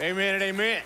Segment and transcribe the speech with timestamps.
[0.00, 0.80] Amen and amen.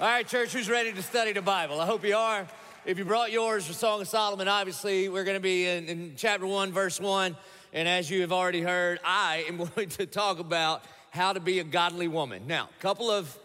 [0.00, 1.80] All right, church, who's ready to study the Bible?
[1.80, 2.48] I hope you are.
[2.84, 6.14] If you brought yours for Song of Solomon, obviously, we're going to be in, in
[6.16, 7.36] chapter 1, verse 1.
[7.72, 11.60] And as you have already heard, I am going to talk about how to be
[11.60, 12.48] a godly woman.
[12.48, 13.38] Now, a couple of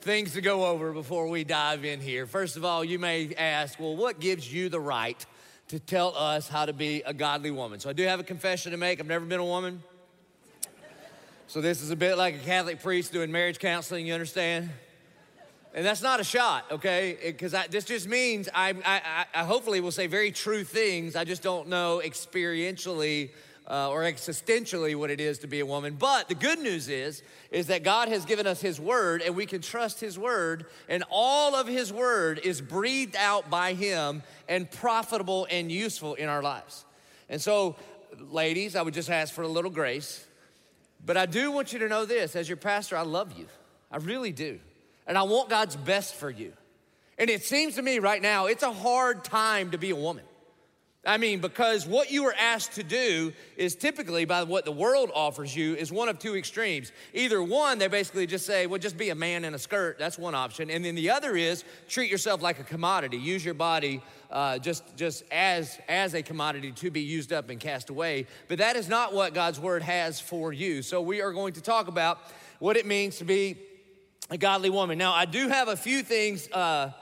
[0.00, 2.24] things to go over before we dive in here.
[2.24, 5.26] First of all, you may ask, well, what gives you the right
[5.68, 7.80] to tell us how to be a godly woman?
[7.80, 9.00] So I do have a confession to make.
[9.00, 9.82] I've never been a woman.
[11.52, 14.70] So this is a bit like a Catholic priest doing marriage counseling, you understand?
[15.74, 17.18] And that's not a shot, okay?
[17.22, 21.14] Because this just means I, I, I, hopefully will say very true things.
[21.14, 23.32] I just don't know experientially
[23.68, 25.96] uh, or existentially what it is to be a woman.
[25.98, 29.44] But the good news is, is that God has given us His Word, and we
[29.44, 34.70] can trust His Word, and all of His Word is breathed out by Him and
[34.70, 36.86] profitable and useful in our lives.
[37.28, 37.76] And so,
[38.30, 40.24] ladies, I would just ask for a little grace.
[41.04, 43.46] But I do want you to know this as your pastor, I love you.
[43.90, 44.60] I really do.
[45.06, 46.52] And I want God's best for you.
[47.18, 50.24] And it seems to me right now, it's a hard time to be a woman.
[51.04, 55.10] I mean, because what you are asked to do is typically by what the world
[55.12, 56.92] offers you is one of two extremes.
[57.12, 59.98] Either one, they basically just say, well, just be a man in a skirt.
[59.98, 60.70] That's one option.
[60.70, 63.16] And then the other is treat yourself like a commodity.
[63.16, 64.00] Use your body
[64.30, 68.28] uh, just, just as, as a commodity to be used up and cast away.
[68.46, 70.82] But that is not what God's word has for you.
[70.82, 72.20] So we are going to talk about
[72.60, 73.56] what it means to be
[74.30, 74.98] a godly woman.
[74.98, 76.92] Now, I do have a few things uh,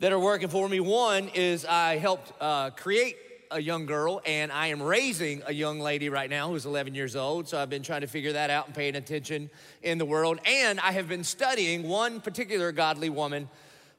[0.00, 0.80] that are working for me.
[0.80, 3.16] One is I helped uh, create
[3.50, 7.16] a young girl, and I am raising a young lady right now who's 11 years
[7.16, 7.48] old.
[7.48, 9.50] So I've been trying to figure that out and paying attention
[9.82, 10.40] in the world.
[10.44, 13.48] And I have been studying one particular godly woman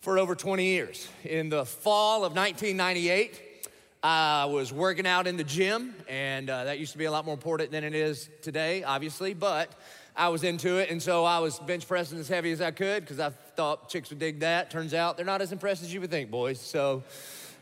[0.02, 1.08] for over 20 years.
[1.24, 3.68] In the fall of 1998,
[4.04, 7.26] I was working out in the gym, and uh, that used to be a lot
[7.26, 9.72] more important than it is today, obviously, but
[10.16, 13.04] I was into it, and so I was bench pressing as heavy as I could
[13.04, 14.72] because I thought chicks would dig that.
[14.72, 16.60] Turns out they're not as impressed as you would think, boys.
[16.60, 17.04] So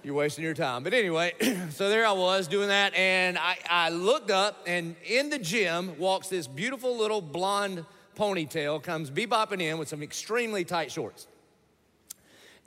[0.05, 0.83] you're wasting your time.
[0.83, 1.33] But anyway,
[1.71, 5.97] so there I was doing that, and I, I looked up, and in the gym
[5.97, 7.83] walks this beautiful little blonde
[8.15, 11.25] ponytail, comes bebopping in with some extremely tight shorts.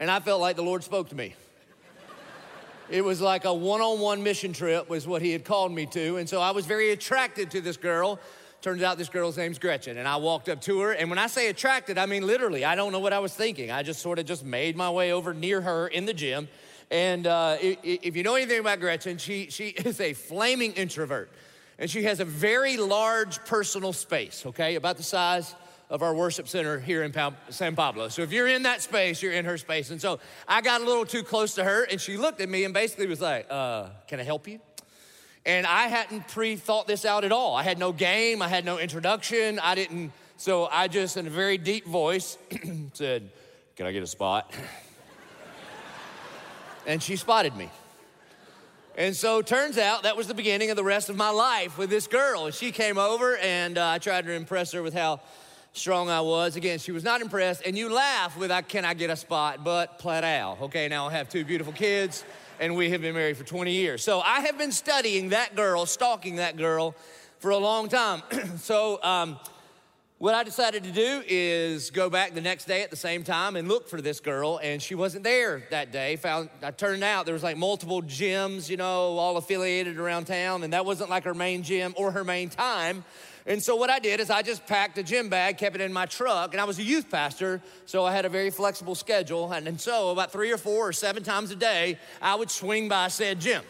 [0.01, 1.35] And I felt like the Lord spoke to me.
[2.91, 5.85] It was like a one on one mission trip, was what he had called me
[5.87, 6.17] to.
[6.17, 8.19] And so I was very attracted to this girl.
[8.63, 9.99] Turns out this girl's name's Gretchen.
[9.99, 10.93] And I walked up to her.
[10.93, 13.71] And when I say attracted, I mean literally, I don't know what I was thinking.
[13.71, 16.49] I just sort of just made my way over near her in the gym
[16.91, 21.31] and uh, if you know anything about Gretchen, she, she is a flaming introvert.
[21.79, 25.55] And she has a very large personal space, okay, about the size
[25.91, 27.15] of our worship center here in
[27.51, 28.09] San Pablo.
[28.09, 29.91] So if you're in that space, you're in her space.
[29.91, 32.65] And so I got a little too close to her, and she looked at me
[32.65, 34.61] and basically was like, uh, Can I help you?
[35.47, 37.55] And I hadn't pre thought this out at all.
[37.55, 40.13] I had no game, I had no introduction, I didn't.
[40.37, 42.39] So I just, in a very deep voice,
[42.93, 43.31] said,
[43.77, 44.53] Can I get a spot?
[46.87, 47.71] And she spotted me.
[48.97, 51.89] And so turns out that was the beginning of the rest of my life with
[51.89, 52.47] this girl.
[52.47, 55.21] And she came over and uh, I tried to impress her with how
[55.73, 56.57] strong I was.
[56.57, 57.63] Again, she was not impressed.
[57.65, 59.63] And you laugh with, can I get a spot?
[59.63, 60.59] But plateau.
[60.63, 62.25] Okay, now I have two beautiful kids
[62.59, 64.03] and we have been married for 20 years.
[64.03, 66.97] So I have been studying that girl, stalking that girl
[67.39, 68.23] for a long time.
[68.59, 69.39] so, um,
[70.19, 73.55] what I decided to do is go back the next day at the same time
[73.55, 76.17] and look for this girl, and she wasn't there that day.
[76.17, 80.65] Found I turned out there was like multiple gyms, you know, all affiliated around town,
[80.65, 83.05] and that wasn't like her main gym or her main time.
[83.47, 85.93] And so what I did is I just packed a gym bag, kept it in
[85.93, 89.53] my truck, and I was a youth pastor, so I had a very flexible schedule.
[89.53, 92.89] And, and so about three or four or seven times a day, I would swing
[92.89, 93.63] by said gym.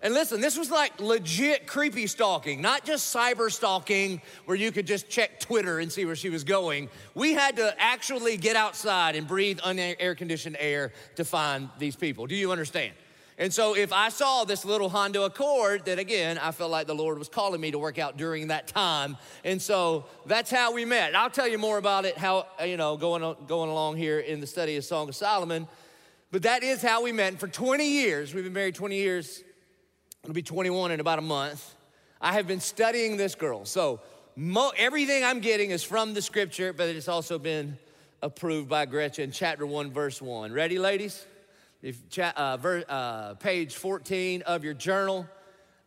[0.00, 4.86] And listen, this was like legit creepy stalking, not just cyber stalking where you could
[4.86, 6.88] just check Twitter and see where she was going.
[7.14, 12.26] We had to actually get outside and breathe unair conditioned air to find these people.
[12.26, 12.92] Do you understand?
[13.38, 16.94] And so if I saw this little Honda Accord, then again, I felt like the
[16.94, 19.16] Lord was calling me to work out during that time.
[19.44, 21.14] And so that's how we met.
[21.14, 24.46] I'll tell you more about it, how, you know, going, going along here in the
[24.46, 25.68] study of Song of Solomon.
[26.32, 27.28] But that is how we met.
[27.28, 29.44] And for 20 years, we've been married 20 years
[30.26, 31.74] I'll be 21 in about a month.
[32.20, 33.64] I have been studying this girl.
[33.64, 34.00] So
[34.36, 37.78] mo- everything I'm getting is from the scripture, but it's also been
[38.20, 40.52] approved by Gretchen, chapter 1, verse 1.
[40.52, 41.24] Ready, ladies?
[41.82, 45.26] If cha- uh, ver- uh, page 14 of your journal.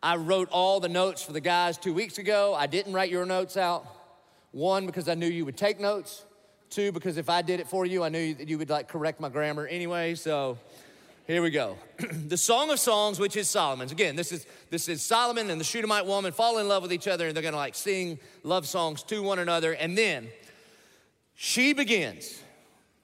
[0.02, 2.52] I wrote all the notes for the guys two weeks ago.
[2.52, 3.86] I didn't write your notes out.
[4.50, 6.24] One, because I knew you would take notes.
[6.68, 9.20] Two, because if I did it for you, I knew that you would like correct
[9.20, 10.16] my grammar anyway.
[10.16, 10.58] So
[11.26, 11.76] here we go.
[12.26, 13.92] the Song of Songs, which is Solomon's.
[13.92, 17.06] Again, this is this is Solomon and the Shunammite woman fall in love with each
[17.06, 19.72] other, and they're gonna like sing love songs to one another.
[19.72, 20.28] And then
[21.34, 22.42] She begins,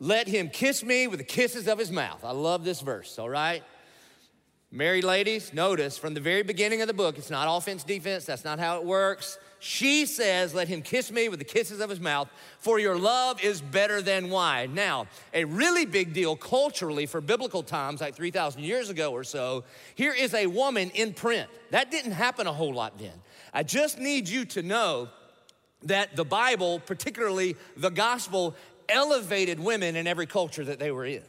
[0.01, 2.25] Let him kiss me with the kisses of his mouth.
[2.25, 3.63] I love this verse, all right?
[4.71, 8.45] Married ladies, notice from the very beginning of the book, it's not offense, defense, that's
[8.45, 9.39] not how it works.
[9.61, 12.29] She says, Let him kiss me with the kisses of his mouth,
[12.59, 14.75] for your love is better than wine.
[14.75, 19.65] Now, a really big deal culturally for biblical times, like 3,000 years ago or so,
[19.95, 21.49] here is a woman in print.
[21.71, 23.23] That didn't happen a whole lot then.
[23.53, 25.09] I just need you to know
[25.85, 28.55] that the Bible, particularly the gospel,
[28.89, 31.23] elevated women in every culture that they were in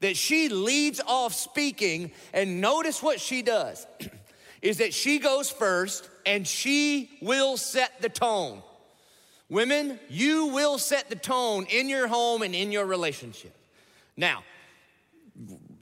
[0.00, 3.86] that she leads off speaking, and notice what she does
[4.62, 8.62] is that she goes first and she will set the tone.
[9.48, 13.54] Women, you will set the tone in your home and in your relationship.
[14.16, 14.44] Now,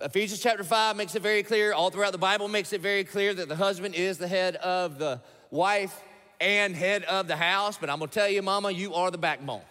[0.01, 3.35] Ephesians chapter 5 makes it very clear, all throughout the Bible makes it very clear
[3.35, 5.21] that the husband is the head of the
[5.51, 6.01] wife
[6.41, 7.77] and head of the house.
[7.79, 9.63] But I'm gonna tell you, mama, you are the backbone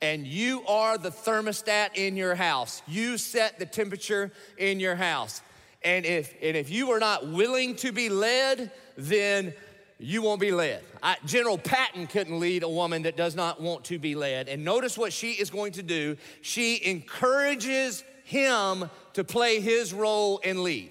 [0.00, 2.82] and you are the thermostat in your house.
[2.86, 5.40] You set the temperature in your house.
[5.86, 9.54] And if, and if you are not willing to be led, then
[10.00, 10.82] you won't be led.
[11.00, 14.48] I, General Patton couldn't lead a woman that does not want to be led.
[14.48, 16.16] And notice what she is going to do.
[16.42, 20.90] She encourages him to play his role and lead.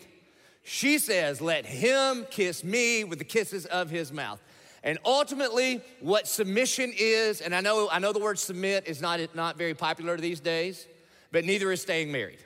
[0.64, 4.42] She says, Let him kiss me with the kisses of his mouth.
[4.82, 9.20] And ultimately, what submission is, and I know, I know the word submit is not,
[9.36, 10.88] not very popular these days,
[11.34, 12.40] but neither is staying married.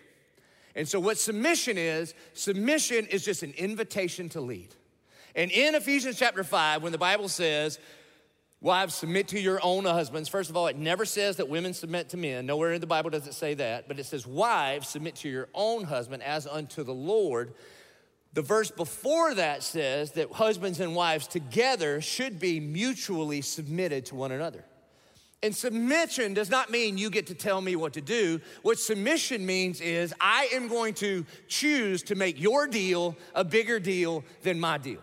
[0.79, 4.73] And so, what submission is, submission is just an invitation to lead.
[5.35, 7.79] And in Ephesians chapter 5, when the Bible says,
[8.61, 10.29] Wives, submit to your own husbands.
[10.29, 12.45] First of all, it never says that women submit to men.
[12.45, 13.89] Nowhere in the Bible does it say that.
[13.89, 17.55] But it says, Wives, submit to your own husband as unto the Lord.
[18.31, 24.15] The verse before that says that husbands and wives together should be mutually submitted to
[24.15, 24.63] one another.
[25.41, 28.41] And submission does not mean you get to tell me what to do.
[28.61, 33.79] What submission means is I am going to choose to make your deal a bigger
[33.79, 34.99] deal than my deal.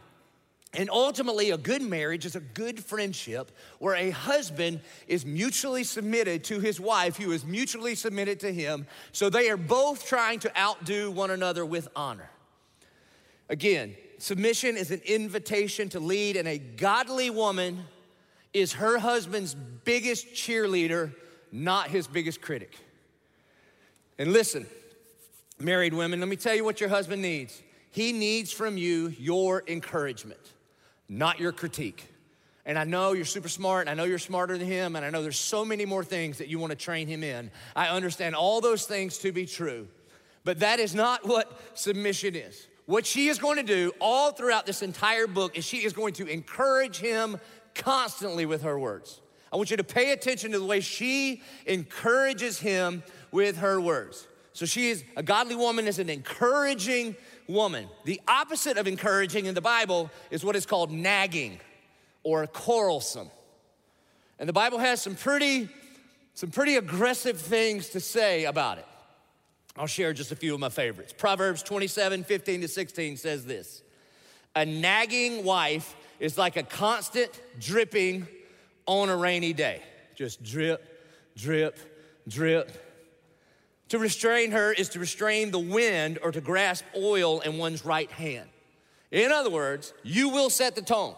[0.74, 6.44] And ultimately, a good marriage is a good friendship where a husband is mutually submitted
[6.44, 8.86] to his wife, who is mutually submitted to him.
[9.12, 12.28] So they are both trying to outdo one another with honor.
[13.48, 17.84] Again, submission is an invitation to lead, and a godly woman
[18.56, 21.12] is her husband's biggest cheerleader,
[21.52, 22.74] not his biggest critic.
[24.18, 24.66] And listen,
[25.58, 27.62] married women, let me tell you what your husband needs.
[27.90, 30.40] He needs from you your encouragement,
[31.06, 32.08] not your critique.
[32.64, 35.10] And I know you're super smart, and I know you're smarter than him, and I
[35.10, 37.50] know there's so many more things that you want to train him in.
[37.76, 39.86] I understand all those things to be true,
[40.44, 42.66] but that is not what submission is.
[42.86, 46.14] What she is going to do all throughout this entire book is she is going
[46.14, 47.38] to encourage him
[47.76, 49.20] constantly with her words.
[49.52, 54.26] I want you to pay attention to the way she encourages him with her words.
[54.52, 57.14] So she is a godly woman is an encouraging
[57.46, 57.88] woman.
[58.04, 61.60] The opposite of encouraging in the Bible is what is called nagging
[62.22, 63.30] or quarrelsome.
[64.38, 65.68] And the Bible has some pretty
[66.34, 68.86] some pretty aggressive things to say about it.
[69.76, 71.14] I'll share just a few of my favorites.
[71.16, 73.82] Proverbs 27 15 to 16 says this
[74.54, 78.26] A nagging wife is like a constant dripping
[78.86, 79.82] on a rainy day.
[80.14, 80.82] Just drip,
[81.36, 81.78] drip,
[82.28, 82.82] drip.
[83.90, 88.10] To restrain her is to restrain the wind or to grasp oil in one's right
[88.10, 88.48] hand.
[89.10, 91.14] In other words, you will set the tone.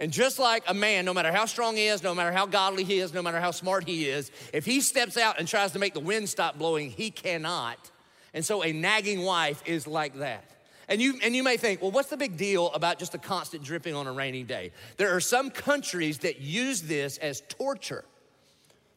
[0.00, 2.84] And just like a man, no matter how strong he is, no matter how godly
[2.84, 5.78] he is, no matter how smart he is, if he steps out and tries to
[5.78, 7.90] make the wind stop blowing, he cannot.
[8.32, 10.44] And so a nagging wife is like that.
[10.88, 13.62] And you, and you may think, well, what's the big deal about just a constant
[13.62, 14.72] dripping on a rainy day?
[14.96, 18.04] There are some countries that use this as torture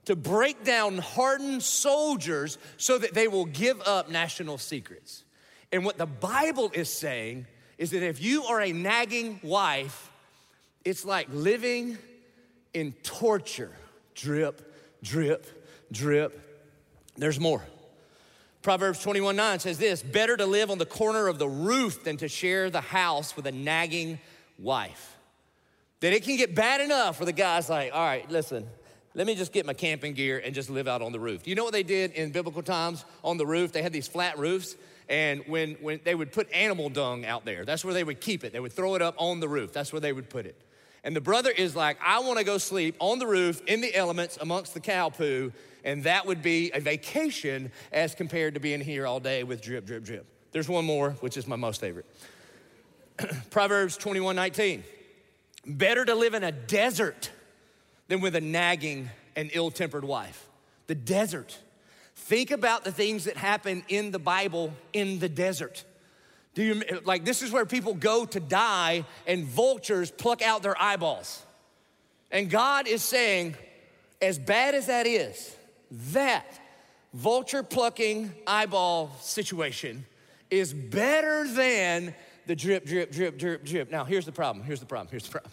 [0.06, 5.24] to break down hardened soldiers so that they will give up national secrets.
[5.72, 7.46] And what the Bible is saying
[7.78, 10.10] is that if you are a nagging wife,
[10.86, 11.98] it's like living
[12.74, 13.72] in torture
[14.16, 15.46] drip, drip,
[15.92, 16.40] drip.
[17.18, 17.64] There's more.
[18.62, 22.18] Proverbs 21 9 says this Better to live on the corner of the roof than
[22.18, 24.20] to share the house with a nagging
[24.60, 25.18] wife.
[26.01, 28.68] That it can get bad enough where the guy's like, All right, listen,
[29.15, 31.44] let me just get my camping gear and just live out on the roof.
[31.44, 33.72] Do you know what they did in biblical times on the roof?
[33.72, 34.75] They had these flat roofs,
[35.10, 38.44] and when, when they would put animal dung out there, that's where they would keep
[38.44, 38.53] it.
[38.53, 40.56] They would throw it up on the roof, that's where they would put it.
[41.03, 44.38] And the brother is like, I wanna go sleep on the roof in the elements
[44.39, 45.51] amongst the cow poo
[45.84, 49.86] and that would be a vacation as compared to being here all day with drip,
[49.86, 50.26] drip, drip.
[50.52, 52.06] There's one more, which is my most favorite.
[53.50, 54.84] Proverbs 21 19.
[55.66, 57.30] Better to live in a desert
[58.08, 60.48] than with a nagging and ill tempered wife.
[60.88, 61.58] the desert.
[62.16, 65.86] Think about the things that happen in the Bible in the desert.
[66.54, 70.80] Do you like this is where people go to die and vultures pluck out their
[70.80, 71.42] eyeballs.
[72.30, 73.56] And God is saying,
[74.22, 75.56] as bad as that is,
[76.14, 76.46] that
[77.14, 80.06] vulture plucking eyeball situation
[80.50, 82.16] is better than
[82.48, 83.92] the drip, drip, drip, drip, drip.
[83.92, 84.66] Now, here's the problem.
[84.66, 85.10] Here's the problem.
[85.12, 85.52] Here's the problem.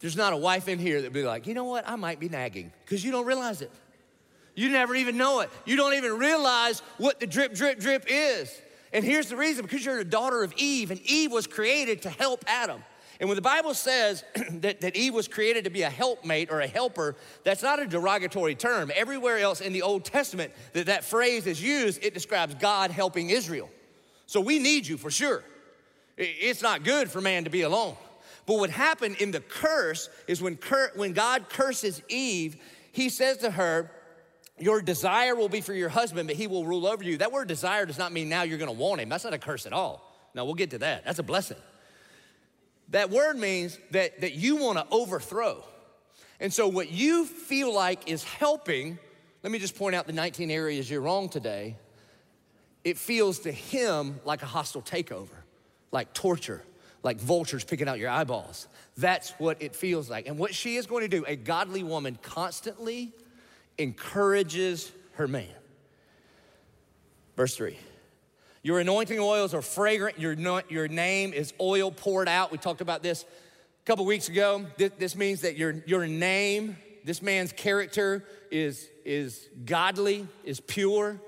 [0.00, 1.88] There's not a wife in here that'd be like, you know what?
[1.88, 3.72] I might be nagging because you don't realize it.
[4.54, 5.50] You never even know it.
[5.66, 8.60] You don't even realize what the drip, drip, drip is.
[8.92, 12.10] And here's the reason because you're a daughter of Eve, and Eve was created to
[12.10, 12.82] help Adam.
[13.20, 16.60] And when the Bible says that, that Eve was created to be a helpmate or
[16.60, 18.92] a helper, that's not a derogatory term.
[18.94, 23.30] Everywhere else in the Old Testament that that phrase is used, it describes God helping
[23.30, 23.70] Israel.
[24.26, 25.42] So we need you for sure.
[26.16, 27.96] It's not good for man to be alone.
[28.46, 32.56] But what happened in the curse is when, cur- when God curses Eve,
[32.92, 33.90] he says to her,
[34.58, 37.18] Your desire will be for your husband, but he will rule over you.
[37.18, 39.08] That word desire does not mean now you're gonna want him.
[39.08, 40.04] That's not a curse at all.
[40.34, 41.04] No, we'll get to that.
[41.04, 41.58] That's a blessing.
[42.90, 45.64] That word means that, that you wanna overthrow.
[46.40, 48.98] And so, what you feel like is helping,
[49.42, 51.76] let me just point out the 19 areas you're wrong today.
[52.84, 55.28] It feels to him like a hostile takeover,
[55.90, 56.62] like torture,
[57.02, 58.68] like vultures picking out your eyeballs.
[58.96, 60.28] That's what it feels like.
[60.28, 63.12] And what she is going to do, a godly woman constantly
[63.78, 65.48] encourages her man.
[67.36, 67.78] Verse three.
[68.68, 70.18] Your anointing oils are fragrant.
[70.18, 70.34] Your,
[70.68, 72.52] your name is oil poured out.
[72.52, 74.66] We talked about this a couple weeks ago.
[74.76, 81.18] This, this means that your, your name, this man's character is, is godly, is pure.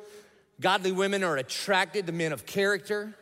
[0.61, 3.15] Godly women are attracted to men of character.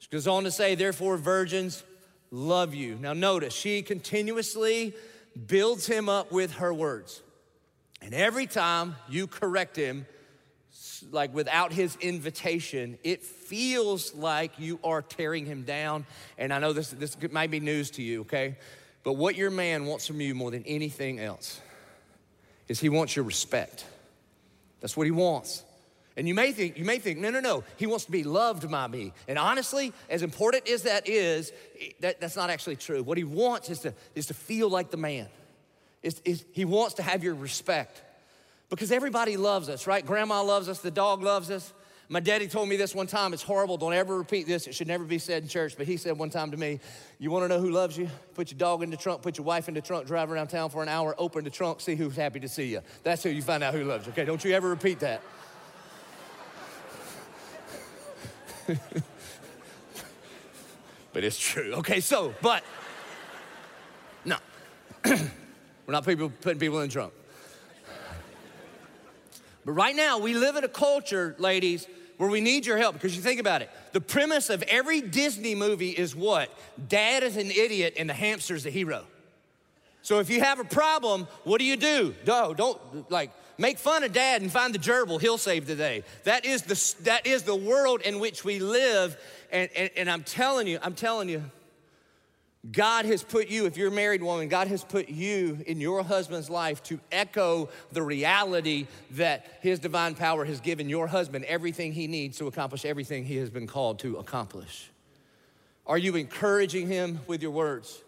[0.00, 1.84] She goes on to say, therefore, virgins
[2.32, 2.98] love you.
[3.00, 4.92] Now, notice, she continuously
[5.46, 7.22] builds him up with her words.
[8.02, 10.04] And every time you correct him,
[11.12, 16.06] like without his invitation, it feels like you are tearing him down.
[16.38, 18.56] And I know this, this might be news to you, okay?
[19.02, 21.60] But what your man wants from you more than anything else
[22.68, 23.86] is he wants your respect.
[24.80, 25.62] That's what he wants.
[26.16, 28.70] And you may think, you may think, no, no, no, he wants to be loved
[28.70, 29.12] by me.
[29.28, 31.52] And honestly, as important as that is,
[32.00, 33.02] that, that's not actually true.
[33.02, 35.28] What he wants is to, is to feel like the man.
[36.02, 38.02] Is, is, he wants to have your respect.
[38.68, 40.04] Because everybody loves us, right?
[40.04, 41.72] Grandma loves us, the dog loves us.
[42.08, 44.86] My daddy told me this one time, it's horrible, don't ever repeat this, it should
[44.86, 46.78] never be said in church, but he said one time to me,
[47.18, 48.08] You wanna know who loves you?
[48.34, 50.70] Put your dog in the trunk, put your wife in the trunk, drive around town
[50.70, 52.80] for an hour, open the trunk, see who's happy to see you.
[53.02, 54.24] That's who you find out who loves you, okay?
[54.24, 55.20] Don't you ever repeat that.
[61.12, 61.72] but it's true.
[61.74, 62.62] Okay, so, but,
[64.24, 64.36] no.
[65.04, 65.18] We're
[65.88, 67.12] not people putting people in the trunk.
[69.66, 73.16] But right now, we live in a culture, ladies, where we need your help because
[73.16, 73.70] you think about it.
[73.92, 76.48] The premise of every Disney movie is what?
[76.88, 79.04] Dad is an idiot and the hamster's the hero.
[80.02, 82.14] So if you have a problem, what do you do?
[82.28, 86.04] No, don't like make fun of dad and find the gerbil, he'll save the day.
[86.22, 89.16] That is the, that is the world in which we live.
[89.50, 91.42] And, and, and I'm telling you, I'm telling you,
[92.72, 96.02] God has put you, if you're a married woman, God has put you in your
[96.02, 101.92] husband's life to echo the reality that his divine power has given your husband everything
[101.92, 104.90] he needs to accomplish everything he has been called to accomplish.
[105.86, 108.02] Are you encouraging him with your words?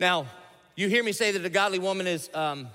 [0.00, 0.26] Now,
[0.74, 2.68] you hear me say that a godly woman is um,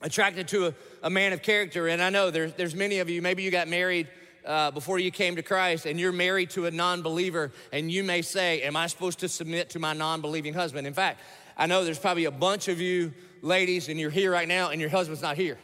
[0.00, 3.20] attracted to a, a, man of character, and I know there's, there's many of you,
[3.20, 4.08] maybe you got married
[4.46, 8.04] uh, before you came to Christ and you're married to a non believer, and you
[8.04, 10.86] may say, Am I supposed to submit to my non believing husband?
[10.86, 11.20] In fact,
[11.56, 14.80] I know there's probably a bunch of you ladies, and you're here right now, and
[14.80, 15.58] your husband's not here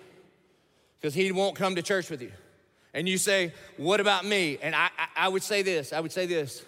[1.00, 2.32] because he won't come to church with you.
[2.94, 4.58] And you say, What about me?
[4.60, 6.64] And I, I, I would say this I would say this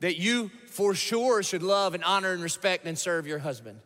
[0.00, 3.80] that you for sure should love and honor and respect and serve your husband.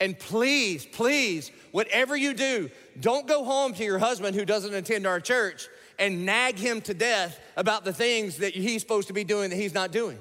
[0.00, 2.70] And please, please, whatever you do,
[3.00, 6.94] don't go home to your husband who doesn't attend our church and nag him to
[6.94, 10.18] death about the things that he's supposed to be doing that he's not doing.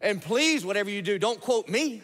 [0.00, 2.02] And please, whatever you do, don't quote me.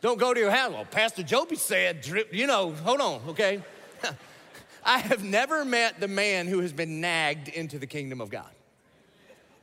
[0.00, 0.72] Don't go to your house.
[0.72, 3.62] Well, Pastor Joby said, you know, hold on, okay?
[4.84, 8.50] I have never met the man who has been nagged into the kingdom of God.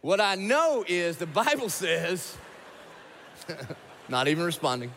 [0.01, 2.35] What I know is the Bible says,
[4.09, 4.91] not even responding.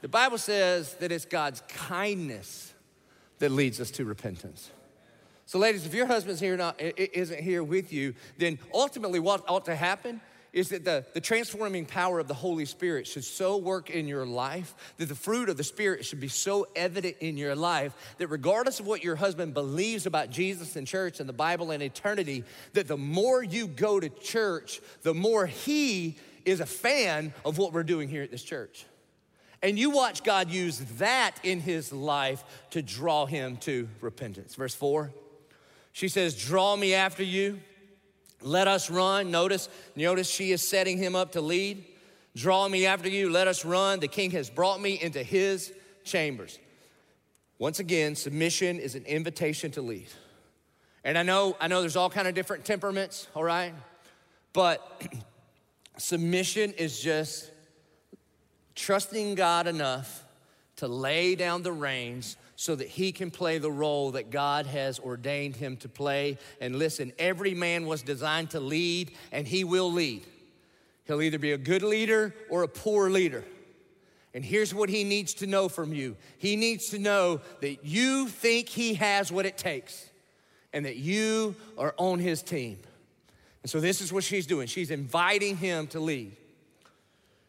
[0.00, 2.72] the Bible says that it's God's kindness
[3.38, 4.70] that leads us to repentance.
[5.48, 9.64] So, ladies, if your husband's here not isn't here with you, then ultimately what ought
[9.64, 10.20] to happen
[10.52, 14.26] is that the, the transforming power of the Holy Spirit should so work in your
[14.26, 18.26] life that the fruit of the Spirit should be so evident in your life that
[18.26, 22.44] regardless of what your husband believes about Jesus and church and the Bible and eternity,
[22.74, 27.72] that the more you go to church, the more he is a fan of what
[27.72, 28.84] we're doing here at this church.
[29.62, 34.54] And you watch God use that in his life to draw him to repentance.
[34.54, 35.10] Verse four,
[35.98, 37.58] she says, Draw me after you
[38.40, 39.32] let us run.
[39.32, 41.84] Notice, notice she is setting him up to lead.
[42.36, 43.30] Draw me after you.
[43.30, 43.98] Let us run.
[43.98, 45.72] The king has brought me into his
[46.04, 46.60] chambers.
[47.58, 50.06] Once again, submission is an invitation to lead.
[51.02, 53.74] And I know, I know there's all kind of different temperaments, all right?
[54.52, 55.02] But
[55.98, 57.50] submission is just
[58.76, 60.24] trusting God enough
[60.76, 64.98] to lay down the reins so that he can play the role that God has
[64.98, 66.38] ordained him to play.
[66.60, 70.26] And listen, every man was designed to lead, and he will lead.
[71.04, 73.44] He'll either be a good leader or a poor leader.
[74.34, 78.26] And here's what he needs to know from you he needs to know that you
[78.26, 80.10] think he has what it takes
[80.72, 82.80] and that you are on his team.
[83.62, 84.66] And so, this is what she's doing.
[84.66, 86.34] She's inviting him to lead.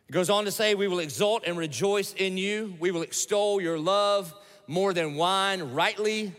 [0.07, 2.75] It goes on to say, We will exalt and rejoice in you.
[2.79, 4.35] We will extol your love
[4.69, 5.73] more than wine.
[5.73, 6.31] Rightly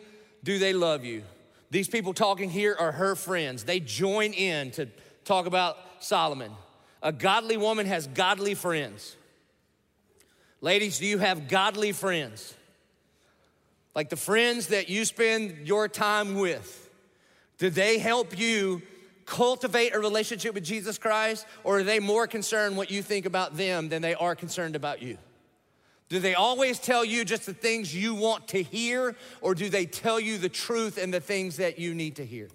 [0.45, 1.25] do they love you.
[1.71, 3.65] These people talking here are her friends.
[3.65, 4.87] They join in to
[5.25, 6.53] talk about Solomon.
[7.03, 9.17] A godly woman has godly friends.
[10.61, 12.55] Ladies, do you have godly friends?
[13.95, 16.89] Like the friends that you spend your time with.
[17.59, 18.83] Do they help you
[19.27, 23.57] cultivate a relationship with Jesus Christ, or are they more concerned what you think about
[23.57, 25.19] them than they are concerned about you?
[26.11, 29.87] Do they always tell you just the things you want to hear, or do they
[29.87, 32.49] tell you the truth and the things that you need to hear?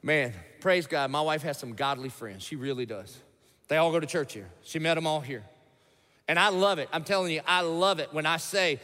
[0.00, 2.44] Man, praise God, my wife has some godly friends.
[2.44, 3.18] She really does.
[3.66, 4.48] They all go to church here.
[4.62, 5.42] She met them all here.
[6.28, 6.88] And I love it.
[6.92, 8.80] I'm telling you, I love it when I say,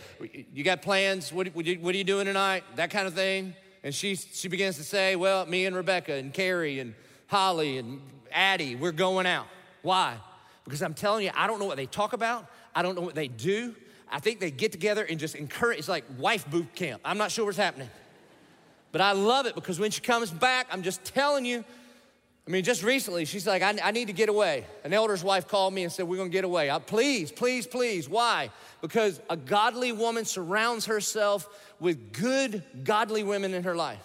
[0.52, 1.33] You got plans?
[1.33, 2.64] What, are you doing tonight?
[2.75, 3.54] That kind of thing.
[3.85, 6.94] And she, she begins to say, Well, me and Rebecca and Carrie and
[7.29, 8.00] Holly and
[8.33, 9.46] Addie, we're going out.
[9.83, 10.16] Why?
[10.64, 12.46] Because I'm telling you, I don't know what they talk about.
[12.74, 13.74] I don't know what they do.
[14.10, 15.78] I think they get together and just encourage.
[15.78, 17.00] It's like wife boot camp.
[17.04, 17.88] I'm not sure what's happening.
[18.92, 21.64] But I love it because when she comes back, I'm just telling you.
[22.46, 24.66] I mean, just recently, she's like, I, I need to get away.
[24.84, 26.70] An elder's wife called me and said, We're gonna get away.
[26.70, 28.08] I, please, please, please.
[28.08, 28.50] Why?
[28.82, 31.48] Because a godly woman surrounds herself
[31.80, 34.04] with good, godly women in her life.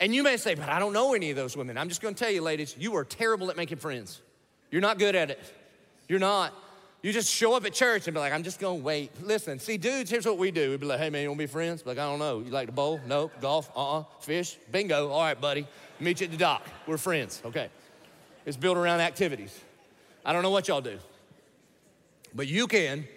[0.00, 1.76] And you may say, But I don't know any of those women.
[1.76, 4.22] I'm just gonna tell you, ladies, you are terrible at making friends.
[4.70, 5.38] You're not good at it.
[6.08, 6.54] You're not.
[7.02, 9.10] You just show up at church and be like, I'm just gonna wait.
[9.22, 10.70] Listen, see, dudes, here's what we do.
[10.70, 11.86] We'd be like, hey man, you wanna be friends?
[11.86, 12.40] Like, I don't know.
[12.40, 13.00] You like to bowl?
[13.06, 13.32] Nope.
[13.40, 13.70] Golf?
[13.74, 14.04] Uh-uh.
[14.20, 14.58] Fish?
[14.70, 15.08] Bingo.
[15.08, 15.66] All right, buddy.
[15.98, 16.66] Meet you at the dock.
[16.86, 17.40] We're friends.
[17.44, 17.70] Okay.
[18.44, 19.58] It's built around activities.
[20.24, 20.98] I don't know what y'all do.
[22.34, 23.08] But you can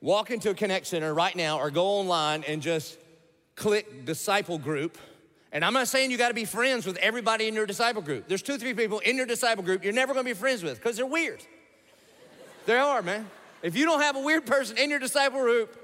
[0.00, 2.98] walk into a Connect Center right now or go online and just
[3.54, 4.96] click disciple group.
[5.52, 8.28] And I'm not saying you gotta be friends with everybody in your disciple group.
[8.28, 10.96] There's two, three people in your disciple group you're never gonna be friends with because
[10.96, 11.42] they're weird.
[12.70, 13.28] They are, man.
[13.64, 15.76] If you don't have a weird person in your disciple group,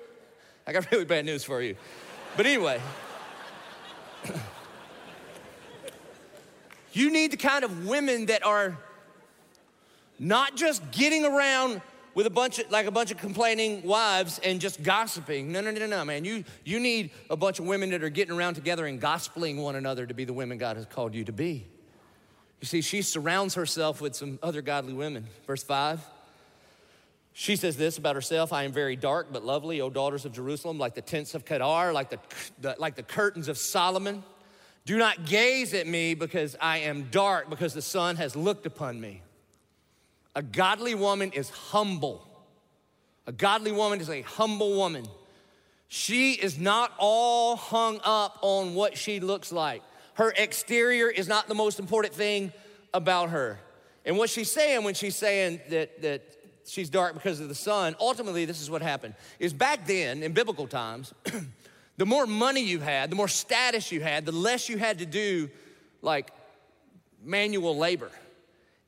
[0.69, 1.75] I got really bad news for you.
[2.37, 2.81] But anyway,
[6.93, 8.79] you need the kind of women that are
[10.21, 11.83] not just getting around
[12.15, 15.51] with a bunch of like a bunch of complaining wives and just gossiping.
[15.51, 16.25] No, no, no, no, man.
[16.25, 19.75] You you need a bunch of women that are getting around together and gospeling one
[19.75, 21.67] another to be the women God has called you to be.
[22.61, 25.27] You see, she surrounds herself with some other godly women.
[25.49, 26.01] Verse 5.
[27.39, 30.79] She says this about herself I am very dark but lovely, O daughters of Jerusalem,
[30.79, 32.19] like the tents of Kedar, like the,
[32.63, 34.25] the, like the curtains of Solomon.
[34.87, 38.99] Do not gaze at me because I am dark, because the sun has looked upon
[38.99, 39.21] me.
[40.35, 42.27] A godly woman is humble.
[43.27, 45.07] A godly woman is a humble woman.
[45.89, 49.83] She is not all hung up on what she looks like.
[50.15, 52.51] Her exterior is not the most important thing
[52.95, 53.61] about her.
[54.07, 56.23] And what she's saying when she's saying that, that
[56.67, 57.97] she's dark because of the sun.
[58.01, 59.15] Ultimately, this is what happened.
[59.39, 61.15] Is back then in biblical times,
[61.97, 65.07] the more money you had, the more status you had, the less you had to
[65.07, 65.49] do
[66.03, 66.31] like
[67.23, 68.11] manual labor.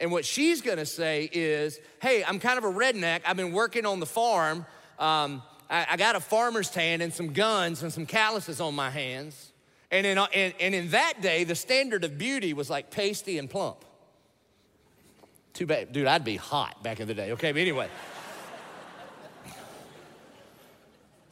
[0.01, 3.23] And what she's gonna say is, hey, I'm kind of a redneck.
[3.27, 4.65] I've been working on the farm.
[4.99, 8.91] Um, I, I, got a farmer's tan and some guns and some calluses on my
[8.91, 9.53] hands.
[9.91, 13.49] And in, and, and in that day, the standard of beauty was like pasty and
[13.49, 13.85] plump.
[15.59, 17.33] Too bad, dude, I'd be hot back in the day.
[17.33, 17.89] Okay, but anyway.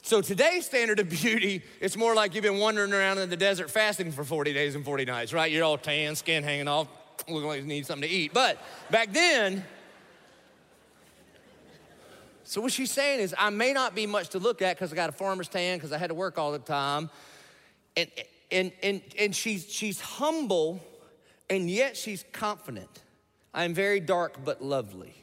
[0.02, 3.70] So today's standard of beauty, it's more like you've been wandering around in the desert
[3.70, 5.48] fasting for 40 days and 40 nights, right?
[5.48, 6.88] You're all tan, skin hanging off.
[7.28, 8.34] looking like you need something to eat.
[8.34, 8.58] But
[8.90, 9.64] back then,
[12.42, 14.96] so what she's saying is, I may not be much to look at because I
[14.96, 17.10] got a farmer's tan because I had to work all the time,
[17.96, 18.10] and
[18.50, 20.84] and and and she's she's humble,
[21.48, 23.04] and yet she's confident.
[23.56, 25.14] I am very dark but lovely.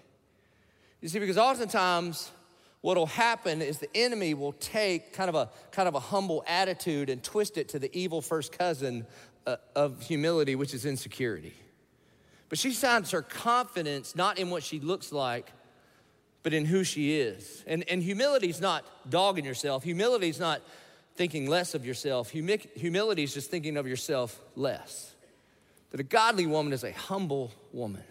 [1.01, 2.31] You see, because oftentimes
[2.81, 7.11] what'll happen is the enemy will take kind of a kind of a humble attitude
[7.11, 9.05] and twist it to the evil first cousin
[9.45, 11.53] uh, of humility, which is insecurity.
[12.49, 15.51] But she finds her confidence not in what she looks like,
[16.41, 17.63] but in who she is.
[17.67, 19.83] And, and humility is not dogging yourself.
[19.83, 20.61] Humility is not
[21.15, 22.31] thinking less of yourself.
[22.31, 25.13] Humi- humility is just thinking of yourself less.
[25.91, 28.03] That a godly woman is a humble woman.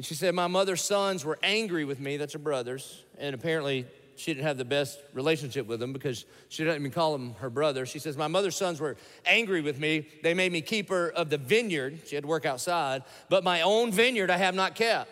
[0.00, 3.84] And she said, My mother's sons were angry with me, that's her brothers, and apparently
[4.16, 7.50] she didn't have the best relationship with them because she didn't even call them her
[7.50, 7.84] brother.
[7.84, 10.08] She says, My mother's sons were angry with me.
[10.22, 11.98] They made me keeper of the vineyard.
[12.06, 15.10] She had to work outside, but my own vineyard I have not kept.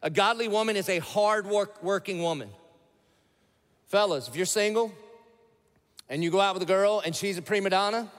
[0.00, 2.48] A godly woman is a hard work, working woman.
[3.88, 4.90] Fellas, if you're single
[6.08, 8.10] and you go out with a girl and she's a prima donna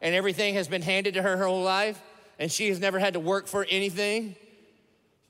[0.00, 2.00] and everything has been handed to her her whole life
[2.38, 4.36] and she has never had to work for anything,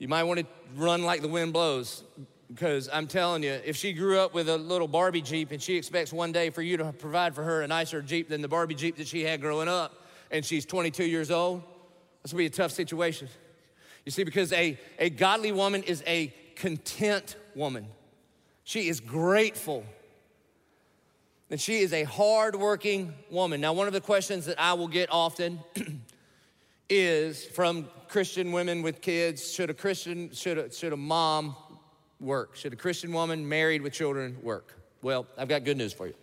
[0.01, 2.03] you might want to run like the wind blows
[2.47, 5.75] because I'm telling you, if she grew up with a little Barbie Jeep and she
[5.75, 8.73] expects one day for you to provide for her a nicer Jeep than the Barbie
[8.73, 11.61] Jeep that she had growing up, and she's 22 years old,
[12.23, 13.29] this will be a tough situation.
[14.03, 17.85] You see, because a, a godly woman is a content woman.
[18.63, 19.85] She is grateful.
[21.51, 23.61] And she is a hardworking woman.
[23.61, 25.59] Now, one of the questions that I will get often
[26.89, 31.55] is from Christian women with kids should a Christian, should a, should a mom
[32.19, 32.57] work?
[32.57, 34.75] Should a Christian woman married with children work?
[35.01, 36.13] Well, I've got good news for you.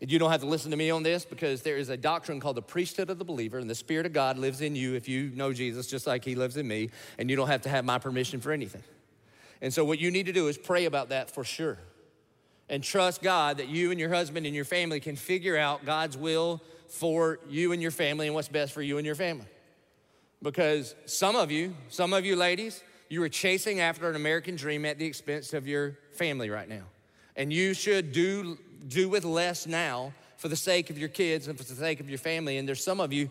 [0.00, 2.56] You don't have to listen to me on this because there is a doctrine called
[2.56, 5.30] the priesthood of the believer, and the Spirit of God lives in you if you
[5.36, 7.98] know Jesus, just like He lives in me, and you don't have to have my
[8.00, 8.82] permission for anything.
[9.62, 11.78] And so, what you need to do is pray about that for sure
[12.68, 16.16] and trust God that you and your husband and your family can figure out God's
[16.16, 19.46] will for you and your family and what's best for you and your family.
[20.42, 24.84] Because some of you, some of you ladies, you are chasing after an American dream
[24.84, 26.84] at the expense of your family right now.
[27.36, 31.56] And you should do, do with less now for the sake of your kids and
[31.56, 32.58] for the sake of your family.
[32.58, 33.30] And there's some of you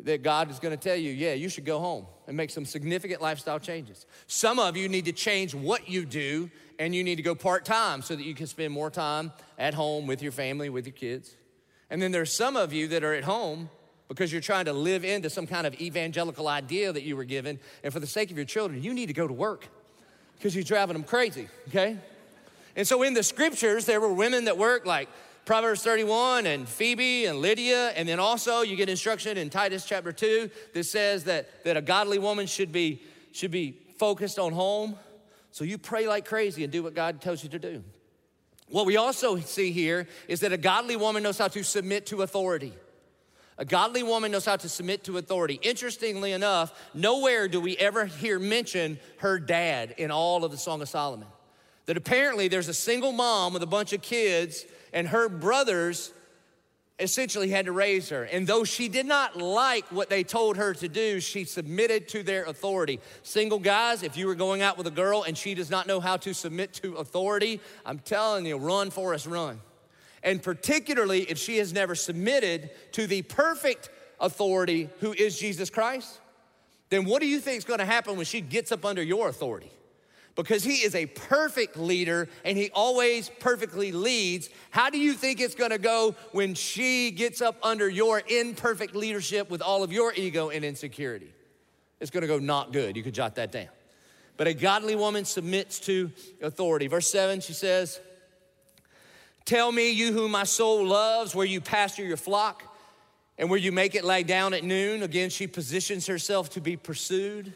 [0.00, 2.64] that God is going to tell you, yeah, you should go home and make some
[2.64, 4.06] significant lifestyle changes.
[4.26, 7.64] Some of you need to change what you do and you need to go part
[7.64, 10.94] time so that you can spend more time at home with your family, with your
[10.94, 11.36] kids.
[11.90, 13.68] And then there's some of you that are at home
[14.14, 17.58] because you're trying to live into some kind of evangelical idea that you were given.
[17.82, 19.68] And for the sake of your children, you need to go to work
[20.36, 21.96] because you're driving them crazy, okay?
[22.76, 25.08] And so in the scriptures, there were women that worked like
[25.44, 27.88] Proverbs 31 and Phoebe and Lydia.
[27.90, 31.82] And then also you get instruction in Titus chapter 2 that says that, that a
[31.82, 34.96] godly woman should be, should be focused on home.
[35.50, 37.82] So you pray like crazy and do what God tells you to do.
[38.68, 42.22] What we also see here is that a godly woman knows how to submit to
[42.22, 42.72] authority.
[43.62, 45.60] A godly woman knows how to submit to authority.
[45.62, 50.82] Interestingly enough, nowhere do we ever hear mention her dad in all of the Song
[50.82, 51.28] of Solomon.
[51.86, 56.12] That apparently there's a single mom with a bunch of kids, and her brothers
[56.98, 58.24] essentially had to raise her.
[58.24, 62.24] And though she did not like what they told her to do, she submitted to
[62.24, 62.98] their authority.
[63.22, 66.00] Single guys, if you were going out with a girl and she does not know
[66.00, 69.60] how to submit to authority, I'm telling you, run, for us, run
[70.22, 76.20] and particularly if she has never submitted to the perfect authority who is Jesus Christ,
[76.90, 79.72] then what do you think is gonna happen when she gets up under your authority?
[80.34, 84.48] Because he is a perfect leader and he always perfectly leads.
[84.70, 89.50] How do you think it's gonna go when she gets up under your imperfect leadership
[89.50, 91.32] with all of your ego and insecurity?
[92.00, 92.96] It's gonna go not good.
[92.96, 93.68] You could jot that down.
[94.36, 96.86] But a godly woman submits to authority.
[96.86, 98.00] Verse 7, she says,
[99.44, 102.62] Tell me, you whom my soul loves, where you pasture your flock
[103.38, 105.02] and where you make it lie down at noon.
[105.02, 107.52] Again, she positions herself to be pursued.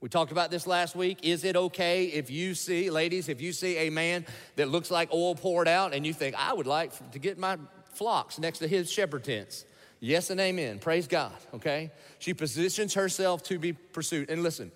[0.00, 1.18] We talked about this last week.
[1.22, 5.12] Is it okay if you see, ladies, if you see a man that looks like
[5.12, 7.56] oil poured out and you think, I would like to get my
[7.94, 9.64] flocks next to his shepherd tents?
[9.98, 10.78] Yes and amen.
[10.78, 11.90] Praise God, okay?
[12.18, 14.30] She positions herself to be pursued.
[14.30, 14.70] And listen,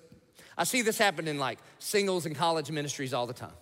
[0.57, 3.53] I see this happen in like singles and college ministries all the time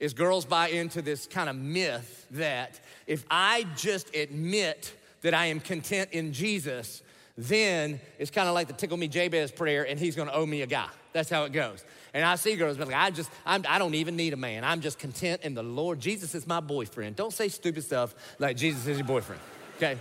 [0.00, 5.46] is girls buy into this kind of myth that if I just admit that I
[5.46, 7.02] am content in Jesus,
[7.36, 10.62] then it's kind of like the tickle me Jabez prayer and he's gonna owe me
[10.62, 10.88] a guy.
[11.12, 11.84] That's how it goes.
[12.14, 14.36] And I see girls, but like, I just, I'm, I do not even need a
[14.36, 14.64] man.
[14.64, 16.00] I'm just content in the Lord.
[16.00, 17.16] Jesus is my boyfriend.
[17.16, 19.40] Don't say stupid stuff like Jesus is your boyfriend,
[19.76, 19.98] okay?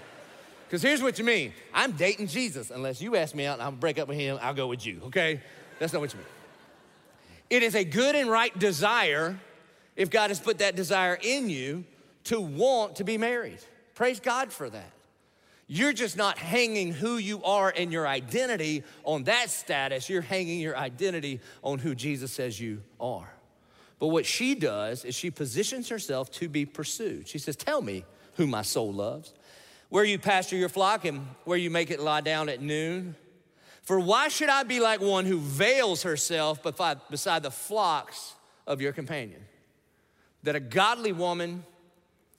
[0.67, 2.71] Because here's what you mean I'm dating Jesus.
[2.71, 5.01] Unless you ask me out and I'll break up with him, I'll go with you,
[5.05, 5.41] okay?
[5.79, 6.27] That's not what you mean.
[7.49, 9.39] It is a good and right desire,
[9.97, 11.83] if God has put that desire in you,
[12.25, 13.59] to want to be married.
[13.95, 14.91] Praise God for that.
[15.65, 20.09] You're just not hanging who you are and your identity on that status.
[20.09, 23.29] You're hanging your identity on who Jesus says you are.
[23.99, 27.27] But what she does is she positions herself to be pursued.
[27.27, 28.05] She says, Tell me
[28.35, 29.33] who my soul loves,
[29.89, 33.15] where you pasture your flock and where you make it lie down at noon.
[33.81, 38.33] For why should I be like one who veils herself beside the flocks
[38.65, 39.41] of your companion?
[40.47, 41.65] That a godly woman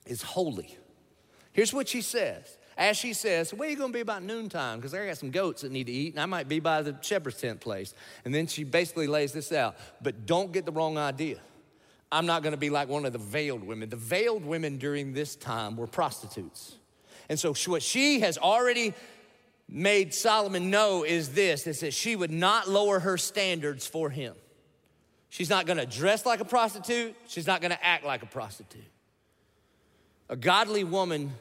[0.07, 0.79] is holy.
[1.53, 2.57] Here's what she says.
[2.79, 4.79] As she says, where are you gonna be about noontime?
[4.79, 6.97] Because I got some goats that need to eat, and I might be by the
[7.03, 7.93] shepherd's tent place.
[8.25, 9.77] And then she basically lays this out.
[10.01, 11.37] But don't get the wrong idea.
[12.11, 13.91] I'm not gonna be like one of the veiled women.
[13.91, 16.77] The veiled women during this time were prostitutes.
[17.29, 18.95] And so what she has already
[19.69, 24.35] made Solomon know is this is that she would not lower her standards for him.
[25.31, 28.85] She's not gonna dress like a prostitute, she's not gonna act like a prostitute.
[30.29, 31.33] A godly woman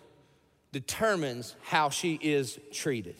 [0.71, 3.15] determines how she is treated.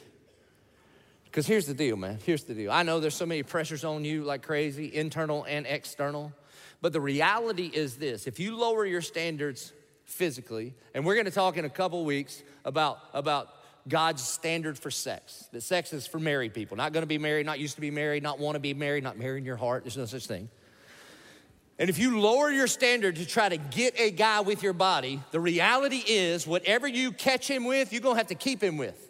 [1.25, 2.19] Because here's the deal, man.
[2.25, 2.71] Here's the deal.
[2.71, 6.33] I know there's so many pressures on you like crazy, internal and external.
[6.81, 9.73] But the reality is this if you lower your standards
[10.05, 13.49] physically, and we're gonna talk in a couple weeks about, about
[13.87, 17.59] God's standard for sex, that sex is for married people, not gonna be married, not
[17.59, 19.83] used to be married, not wanna be married, not marrying your heart.
[19.83, 20.49] There's no such thing.
[21.79, 25.21] And if you lower your standard to try to get a guy with your body,
[25.31, 29.09] the reality is whatever you catch him with, you're gonna have to keep him with.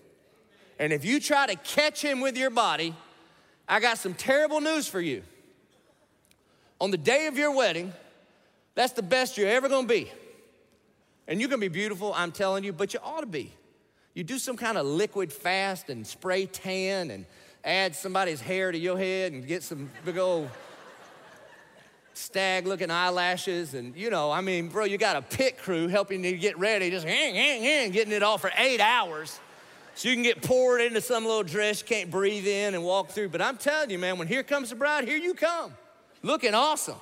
[0.78, 2.94] And if you try to catch him with your body,
[3.68, 5.24] I got some terrible news for you.
[6.80, 7.94] On the day of your wedding,
[8.76, 10.12] that's the best you're ever gonna be.
[11.28, 13.54] And you're gonna be beautiful, I'm telling you, but you ought to be.
[14.14, 17.26] You do some kind of liquid fast and spray tan and
[17.64, 20.50] add somebody's hair to your head and get some big old
[22.18, 23.74] stag looking eyelashes.
[23.74, 26.90] And, you know, I mean, bro, you got a pit crew helping you get ready,
[26.90, 29.40] just getting it all for eight hours.
[29.96, 33.10] So you can get poured into some little dress you can't breathe in and walk
[33.10, 33.30] through.
[33.30, 35.74] But I'm telling you, man, when here comes the bride, here you come.
[36.22, 36.98] Looking awesome.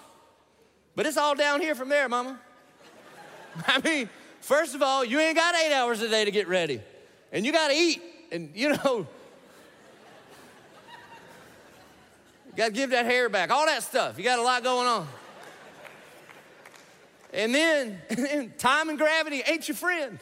[0.96, 2.40] But it's all down here from there, mama.
[3.68, 6.82] I mean, first of all, you ain't got eight hours a day to get ready.
[7.32, 8.02] And you got to eat.
[8.32, 9.08] And, you know,
[12.56, 14.18] You got to give that hair back, all that stuff.
[14.18, 15.08] You got a lot going on.
[17.34, 20.20] And then time and gravity ain't your friend.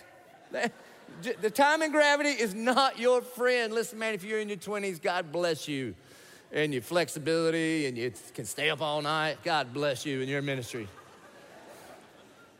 [1.39, 3.71] The time and gravity is not your friend.
[3.71, 5.95] Listen, man, if you're in your 20s, God bless you.
[6.51, 9.37] And your flexibility and you can stay up all night.
[9.41, 10.89] God bless you in your ministry.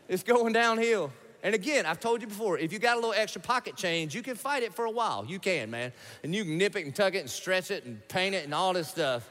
[0.08, 1.12] It's going downhill.
[1.42, 4.22] And again, I've told you before, if you got a little extra pocket change, you
[4.22, 5.26] can fight it for a while.
[5.26, 5.92] You can, man.
[6.22, 8.54] And you can nip it and tuck it and stretch it and paint it and
[8.54, 9.28] all this stuff.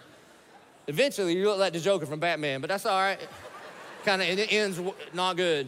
[0.88, 3.20] Eventually, you look like the Joker from Batman, but that's all right.
[4.04, 4.80] kind of, it ends
[5.14, 5.68] not good.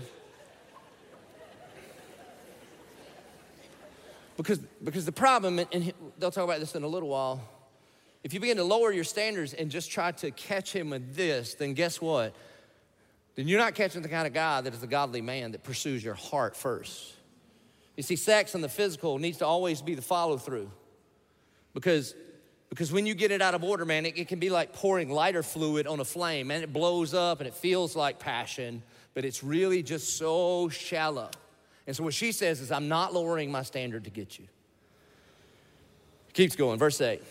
[4.38, 7.42] Because, because the problem, and they'll talk about this in a little while,
[8.24, 11.54] if you begin to lower your standards and just try to catch him with this,
[11.54, 12.36] then guess what?
[13.36, 16.04] Then you're not catching the kind of guy that is a godly man that pursues
[16.04, 17.14] your heart first.
[17.96, 20.70] You see, sex and the physical needs to always be the follow through.
[21.74, 22.16] Because
[22.70, 25.10] because when you get it out of order, man, it, it, can be like pouring
[25.10, 29.24] lighter fluid on a flame, and it blows up and it feels like passion, but
[29.24, 31.30] it's really just so shallow.
[31.88, 34.48] And so what she says is, I'm not lowering my standard to get you.
[36.34, 37.22] Keeps going, verse 8.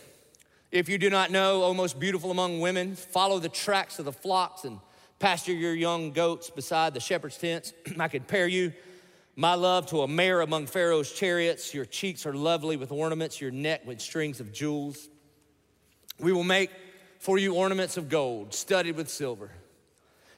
[0.71, 4.11] If you do not know, O most beautiful among women, follow the tracks of the
[4.11, 4.79] flocks and
[5.19, 7.73] pasture your young goats beside the shepherd's tents.
[7.99, 8.73] I could pair you,
[9.35, 11.73] my love, to a mare among Pharaoh's chariots.
[11.73, 15.09] Your cheeks are lovely with ornaments, your neck with strings of jewels.
[16.19, 16.69] We will make
[17.19, 19.51] for you ornaments of gold, studded with silver.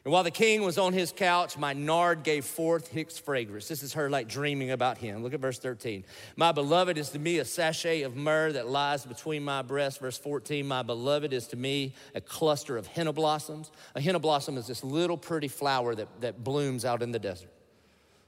[0.07, 3.67] And while the king was on his couch, my nard gave forth its fragrance.
[3.67, 5.21] This is her like dreaming about him.
[5.21, 6.05] Look at verse 13.
[6.37, 9.99] My beloved is to me a sachet of myrrh that lies between my breasts.
[9.99, 10.65] Verse 14.
[10.65, 13.69] My beloved is to me a cluster of henna blossoms.
[13.95, 17.51] A henna blossom is this little pretty flower that, that blooms out in the desert.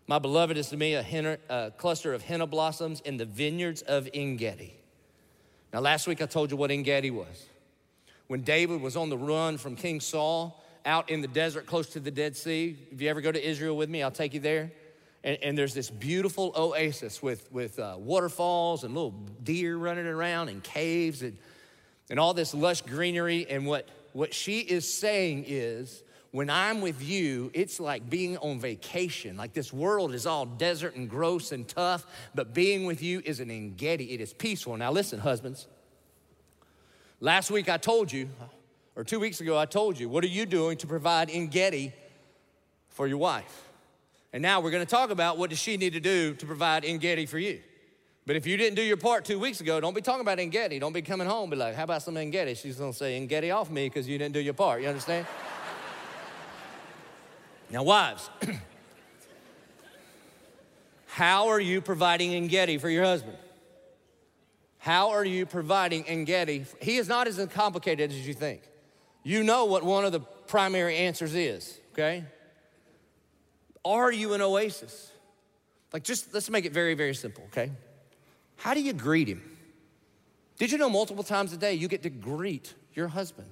[0.05, 3.83] My beloved is to me a, henna, a cluster of henna blossoms in the vineyards
[3.83, 4.75] of Engedi.
[5.71, 7.45] Now, last week I told you what Engedi was.
[8.27, 11.99] When David was on the run from King Saul out in the desert close to
[11.99, 14.71] the Dead Sea, if you ever go to Israel with me, I'll take you there.
[15.23, 20.49] And, and there's this beautiful oasis with, with uh, waterfalls and little deer running around
[20.49, 21.37] and caves and,
[22.09, 23.45] and all this lush greenery.
[23.47, 28.59] And what, what she is saying is, When I'm with you, it's like being on
[28.59, 29.35] vacation.
[29.35, 33.39] Like this world is all desert and gross and tough, but being with you is
[33.39, 34.13] an Engedi.
[34.13, 34.77] It is peaceful.
[34.77, 35.67] Now, listen, husbands.
[37.19, 38.29] Last week I told you,
[38.95, 41.93] or two weeks ago I told you, what are you doing to provide Engedi
[42.89, 43.67] for your wife?
[44.31, 47.25] And now we're gonna talk about what does she need to do to provide Engedi
[47.25, 47.59] for you.
[48.27, 50.77] But if you didn't do your part two weeks ago, don't be talking about Engedi.
[50.77, 52.53] Don't be coming home be like, how about some Engedi?
[52.53, 54.83] She's gonna say, Engedi off me because you didn't do your part.
[54.83, 55.25] You understand?
[57.71, 58.29] Now, wives,
[61.07, 63.37] how are you providing Engedi for your husband?
[64.79, 66.65] How are you providing Engedi?
[66.81, 68.61] He is not as complicated as you think.
[69.23, 72.23] You know what one of the primary answers is, okay?
[73.85, 75.11] Are you an oasis?
[75.93, 77.71] Like, just let's make it very, very simple, okay?
[78.55, 79.41] How do you greet him?
[80.57, 83.47] Did you know multiple times a day you get to greet your husband?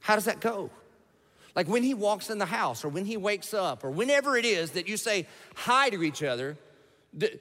[0.00, 0.70] How does that go?
[1.54, 4.44] Like when he walks in the house or when he wakes up or whenever it
[4.44, 6.56] is that you say hi to each other,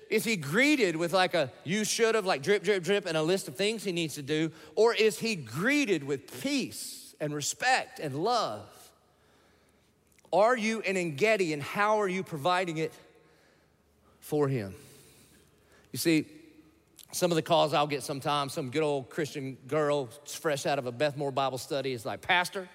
[0.10, 3.24] is he greeted with like a you should have, like drip, drip, drip, and a
[3.24, 4.52] list of things he needs to do?
[4.76, 8.67] Or is he greeted with peace and respect and love?
[10.34, 12.93] Are you an Engedi and how are you providing it
[14.19, 14.76] for him?
[15.93, 16.26] You see,
[17.13, 20.86] some of the calls I'll get sometimes, some good old Christian girl fresh out of
[20.86, 22.69] a Beth Moore Bible study is like, Pastor,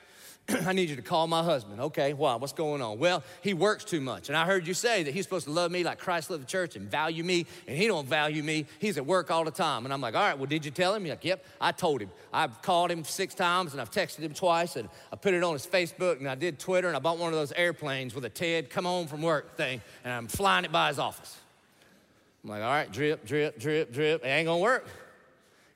[0.66, 1.80] I need you to call my husband.
[1.80, 2.36] Okay, why?
[2.36, 2.98] What's going on?
[2.98, 4.28] Well, he works too much.
[4.28, 6.46] And I heard you say that he's supposed to love me like Christ loved the
[6.46, 8.66] church and value me, and he don't value me.
[8.78, 9.84] He's at work all the time.
[9.84, 11.02] And I'm like, all right, well, did you tell him?
[11.02, 12.10] He's like, yep, I told him.
[12.32, 15.52] I've called him six times and I've texted him twice and I put it on
[15.52, 18.30] his Facebook and I did Twitter and I bought one of those airplanes with a
[18.30, 21.36] Ted come home from work thing and I'm flying it by his office.
[22.44, 24.24] I'm like, all right, drip, drip, drip, drip.
[24.24, 24.86] It ain't gonna work.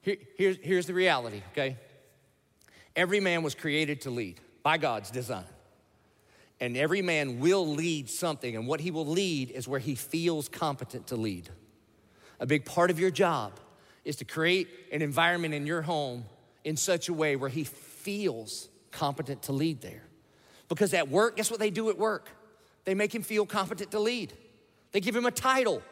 [0.03, 1.77] Here, here's, here's the reality, okay?
[2.95, 5.45] Every man was created to lead by God's design.
[6.61, 10.49] And every man will lead something, and what he will lead is where he feels
[10.49, 11.49] competent to lead.
[12.39, 13.59] A big part of your job
[14.05, 16.25] is to create an environment in your home
[16.65, 20.03] in such a way where he feels competent to lead there.
[20.69, 22.29] Because at work, guess what they do at work?
[22.85, 24.33] They make him feel competent to lead.
[24.93, 25.83] They give him a title,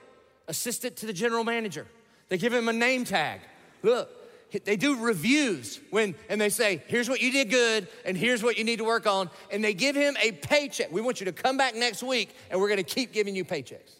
[0.49, 1.87] assistant to the general manager.
[2.29, 3.41] They give him a name tag.
[3.83, 4.11] Look,
[4.51, 8.57] they do reviews when and they say here's what you did good and here's what
[8.57, 10.91] you need to work on and they give him a paycheck.
[10.93, 13.45] We want you to come back next week and we're going to keep giving you
[13.45, 13.97] paychecks.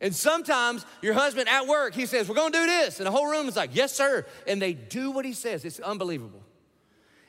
[0.00, 3.10] And sometimes your husband at work he says we're going to do this and the
[3.10, 5.64] whole room is like yes sir and they do what he says.
[5.64, 6.43] It's unbelievable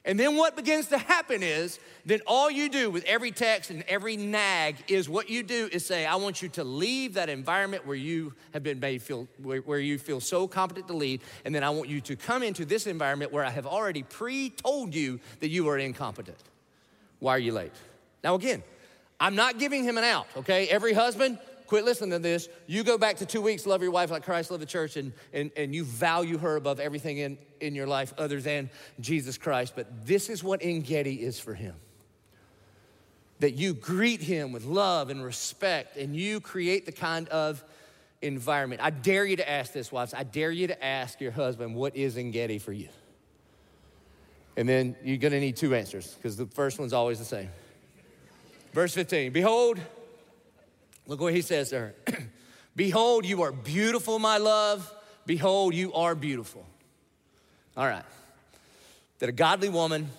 [0.06, 3.84] and then what begins to happen is then all you do with every text and
[3.88, 7.88] every nag is what you do is say, I want you to leave that environment
[7.88, 11.56] where you have been made feel where, where you feel so competent to lead, and
[11.56, 15.20] then I want you to come into this environment where I have already pre-told you
[15.39, 16.38] that you are incompetent.
[17.18, 17.74] Why are you late?
[18.24, 18.62] Now again,
[19.20, 20.68] I'm not giving him an out, okay?
[20.68, 22.49] Every husband, quit listening to this.
[22.67, 25.13] You go back to two weeks, love your wife like Christ loved the church, and,
[25.34, 29.73] and, and you value her above everything in, in your life other than Jesus Christ.
[29.75, 31.75] But this is what Engedi is for him
[33.39, 37.63] that you greet him with love and respect, and you create the kind of
[38.21, 38.82] environment.
[38.82, 40.13] I dare you to ask this, wives.
[40.13, 42.89] I dare you to ask your husband, what is Engedi for you?
[44.58, 47.49] And then you're gonna need two answers because the first one's always the same.
[48.73, 49.80] Verse 15 Behold,
[51.08, 51.96] Look what he says there.
[52.76, 54.91] Behold, you are beautiful, my love.
[55.26, 56.65] Behold, you are beautiful.
[57.78, 58.04] All right.
[59.20, 60.10] That a godly woman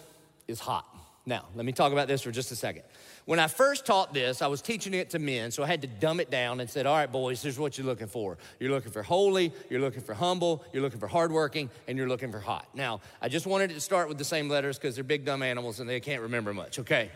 [0.49, 0.87] is hot.
[1.27, 2.83] Now, let me talk about this for just a second.
[3.25, 5.89] When I first taught this, I was teaching it to men, so I had to
[5.89, 8.39] dumb it down and said, All right, boys, here's what you're looking for.
[8.61, 12.31] You're looking for holy, you're looking for humble, you're looking for hardworking, and you're looking
[12.31, 12.69] for hot.
[12.73, 15.81] Now, I just wanted to start with the same letters because they're big, dumb animals
[15.81, 17.11] and they can't remember much, okay?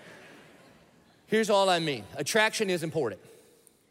[1.28, 3.20] Here's all I mean attraction is important.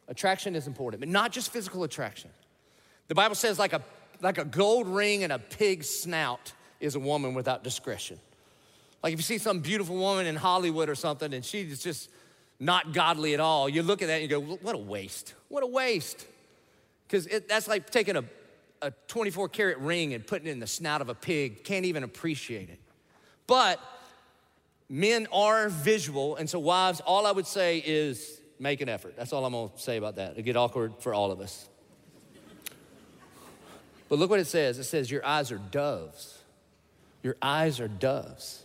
[0.09, 2.31] Attraction is important, but not just physical attraction.
[3.07, 3.81] The Bible says, like a,
[4.21, 8.19] like a gold ring and a pig's snout is a woman without discretion.
[9.03, 12.09] Like if you see some beautiful woman in Hollywood or something and she's just
[12.59, 15.35] not godly at all, you look at that and you go, what a waste.
[15.47, 16.25] What a waste.
[17.07, 18.23] Because that's like taking a,
[18.81, 21.63] a 24 karat ring and putting it in the snout of a pig.
[21.63, 22.79] Can't even appreciate it.
[23.47, 23.79] But
[24.89, 29.15] men are visual, and so wives, all I would say is make an effort.
[29.15, 30.31] That's all I'm gonna say about that.
[30.31, 31.67] It'll get awkward for all of us.
[34.09, 36.39] But look what it says it says, Your eyes are doves.
[37.23, 38.63] Your eyes are doves.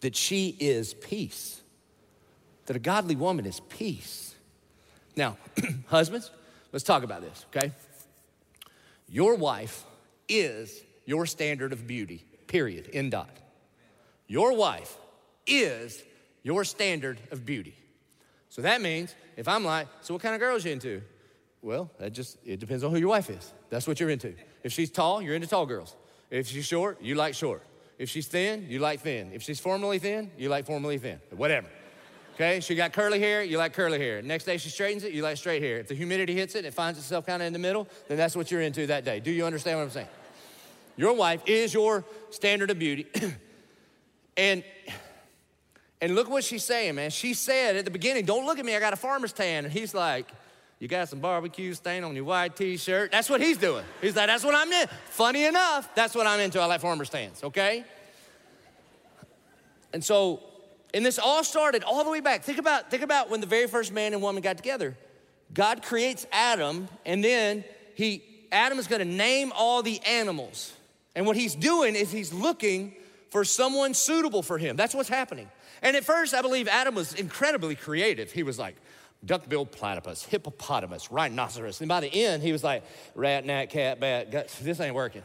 [0.00, 1.60] That she is peace.
[2.66, 4.34] That a godly woman is peace.
[5.16, 5.36] Now,
[5.86, 6.30] husbands,
[6.72, 7.72] let's talk about this, okay?
[9.08, 9.84] Your wife
[10.28, 13.36] is your standard of beauty, period, in dot.
[14.28, 14.96] Your wife
[15.46, 16.02] is
[16.42, 17.74] your standard of beauty.
[18.50, 21.00] So that means if I'm like, so what kind of girls you into?
[21.62, 23.52] Well, that just, it depends on who your wife is.
[23.70, 24.34] That's what you're into.
[24.62, 25.96] If she's tall, you're into tall girls.
[26.30, 27.62] If she's short, you like short.
[27.98, 29.32] If she's thin, you like thin.
[29.32, 31.20] If she's formally thin, you like formally thin.
[31.30, 31.68] Whatever.
[32.34, 34.22] Okay, she got curly hair, you like curly hair.
[34.22, 35.78] Next day she straightens it, you like straight hair.
[35.78, 38.16] If the humidity hits it and it finds itself kind of in the middle, then
[38.16, 39.20] that's what you're into that day.
[39.20, 40.08] Do you understand what I'm saying?
[40.96, 43.06] Your wife is your standard of beauty.
[44.36, 44.64] and
[46.00, 47.10] and look what she's saying, man.
[47.10, 49.64] She said at the beginning, Don't look at me, I got a farmer's tan.
[49.64, 50.26] And he's like,
[50.78, 53.12] You got some barbecue stain on your white t shirt.
[53.12, 53.84] That's what he's doing.
[54.00, 54.86] He's like, That's what I'm in.
[55.10, 56.60] Funny enough, that's what I'm into.
[56.60, 57.84] I like farmer's tans, okay?
[59.92, 60.40] And so,
[60.94, 62.42] and this all started all the way back.
[62.42, 64.96] Think about, think about when the very first man and woman got together.
[65.52, 68.22] God creates Adam, and then he
[68.52, 70.72] Adam is gonna name all the animals.
[71.14, 72.94] And what he's doing is he's looking
[73.30, 74.76] for someone suitable for him.
[74.76, 75.48] That's what's happening.
[75.82, 78.32] And at first, I believe Adam was incredibly creative.
[78.32, 78.76] He was like,
[79.24, 81.80] duck-billed platypus, hippopotamus, rhinoceros.
[81.80, 84.30] And by the end, he was like, rat, gnat, cat, bat.
[84.30, 85.22] God, this ain't working.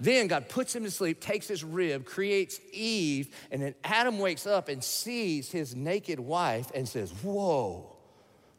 [0.00, 4.46] Then God puts him to sleep, takes his rib, creates Eve, and then Adam wakes
[4.46, 7.96] up and sees his naked wife and says, Whoa,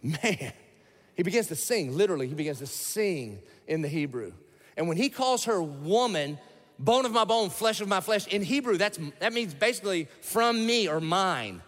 [0.01, 0.53] man.
[1.15, 4.33] He begins to sing, literally, he begins to sing in the Hebrew.
[4.75, 6.37] And when he calls her woman,
[6.79, 10.65] bone of my bone, flesh of my flesh, in Hebrew, that's, that means basically from
[10.65, 11.61] me or mine.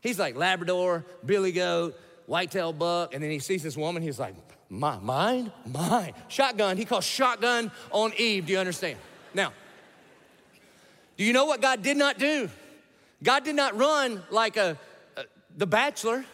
[0.00, 4.34] He's like Labrador, billy goat, whitetail buck, and then he sees this woman, he's like,
[4.70, 5.50] my, mine?
[5.66, 6.14] Mine.
[6.28, 6.76] Shotgun.
[6.76, 8.46] He calls shotgun on Eve.
[8.46, 8.98] Do you understand?
[9.34, 9.52] Now,
[11.16, 12.48] do you know what God did not do?
[13.22, 14.78] God did not run like a,
[15.16, 15.24] a
[15.56, 16.24] the bachelor.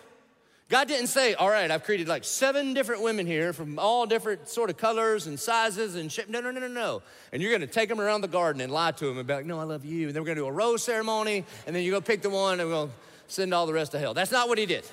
[0.68, 4.48] God didn't say, all right, I've created like seven different women here from all different
[4.48, 6.28] sort of colors and sizes and shape.
[6.28, 7.02] No, no, no, no, no.
[7.32, 9.46] And you're gonna take them around the garden and lie to them and be like,
[9.46, 10.08] no, I love you.
[10.08, 12.58] And then we're gonna do a rose ceremony, and then you go pick the one
[12.58, 12.90] and we'll
[13.28, 14.12] send all the rest to hell.
[14.12, 14.84] That's not what he did.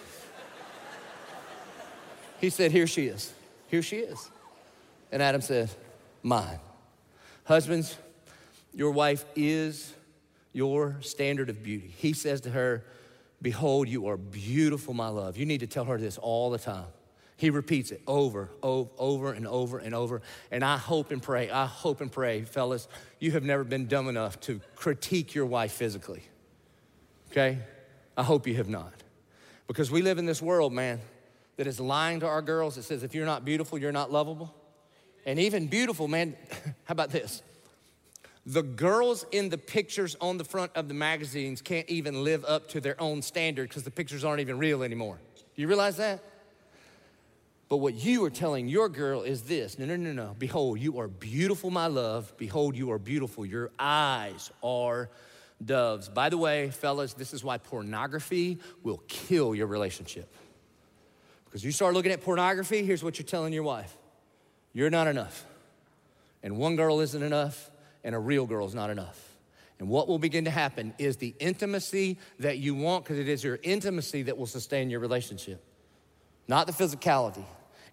[2.40, 3.34] he said, here she is.
[3.68, 4.30] Here she is.
[5.12, 5.72] And Adam said,
[6.22, 6.60] mine.
[7.46, 7.98] Husbands,
[8.76, 9.92] your wife is
[10.54, 11.92] your standard of beauty.
[11.98, 12.84] He says to her,
[13.44, 15.38] Behold, you are beautiful, my love.
[15.38, 16.86] You need to tell her this all the time.
[17.36, 20.22] He repeats it over, over, over and over and over.
[20.50, 22.88] And I hope and pray, I hope and pray, fellas,
[23.20, 26.24] you have never been dumb enough to critique your wife physically.
[27.32, 27.60] Okay?
[28.16, 28.94] I hope you have not.
[29.68, 31.02] Because we live in this world, man,
[31.58, 32.78] that is lying to our girls.
[32.78, 34.56] It says, if you're not beautiful, you're not lovable.
[35.26, 36.38] And even beautiful, man,
[36.86, 37.42] how about this?
[38.46, 42.68] The girls in the pictures on the front of the magazines can't even live up
[42.70, 45.18] to their own standard because the pictures aren't even real anymore.
[45.56, 46.22] Do you realize that?
[47.70, 50.36] But what you are telling your girl is this no, no, no, no.
[50.38, 52.34] Behold, you are beautiful, my love.
[52.38, 53.46] Behold, you are beautiful.
[53.46, 55.10] Your eyes are
[55.64, 56.10] doves.
[56.10, 60.32] By the way, fellas, this is why pornography will kill your relationship.
[61.46, 63.96] Because you start looking at pornography, here's what you're telling your wife
[64.74, 65.46] you're not enough.
[66.42, 67.72] And one girl isn't enough,
[68.04, 69.34] and a real girl is not enough.
[69.80, 73.44] And what will begin to happen is the intimacy that you want, because it is
[73.44, 75.64] your intimacy that will sustain your relationship,
[76.48, 77.44] not the physicality.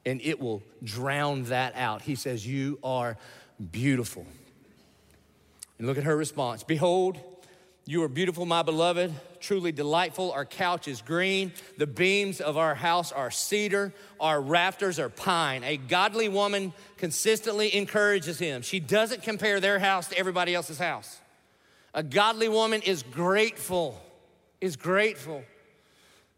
[0.06, 2.00] And it will drown that out.
[2.00, 3.18] He says, You are
[3.70, 4.26] beautiful.
[5.78, 7.18] And look at her response Behold,
[7.90, 10.30] you are beautiful, my beloved, truly delightful.
[10.30, 11.50] Our couch is green.
[11.76, 13.92] The beams of our house are cedar.
[14.20, 15.64] Our rafters are pine.
[15.64, 18.62] A godly woman consistently encourages him.
[18.62, 21.18] She doesn't compare their house to everybody else's house.
[21.92, 24.00] A godly woman is grateful,
[24.60, 25.42] is grateful.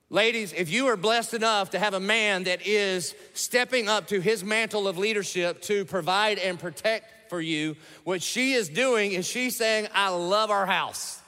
[0.09, 4.23] Ladies, if you are blessed enough to have a man that is stepping up to
[4.23, 9.27] his mantle of leadership to provide and protect for you, what she is doing is
[9.27, 11.19] she's saying, I love our house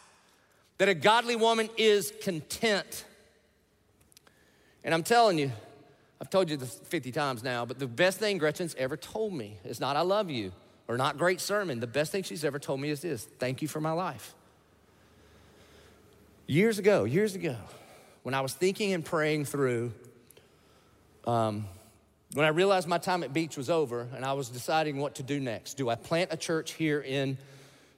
[0.78, 3.04] that a godly woman is content.
[4.82, 5.52] And I'm telling you,
[6.20, 9.58] I've told you this 50 times now, but the best thing Gretchen's ever told me
[9.64, 10.52] is not I love you
[10.88, 11.80] or not great sermon.
[11.80, 14.34] The best thing she's ever told me is this thank you for my life.
[16.46, 17.56] Years ago, years ago,
[18.22, 19.92] when I was thinking and praying through,
[21.26, 21.66] um,
[22.34, 25.22] when I realized my time at Beach was over and I was deciding what to
[25.22, 27.38] do next, do I plant a church here in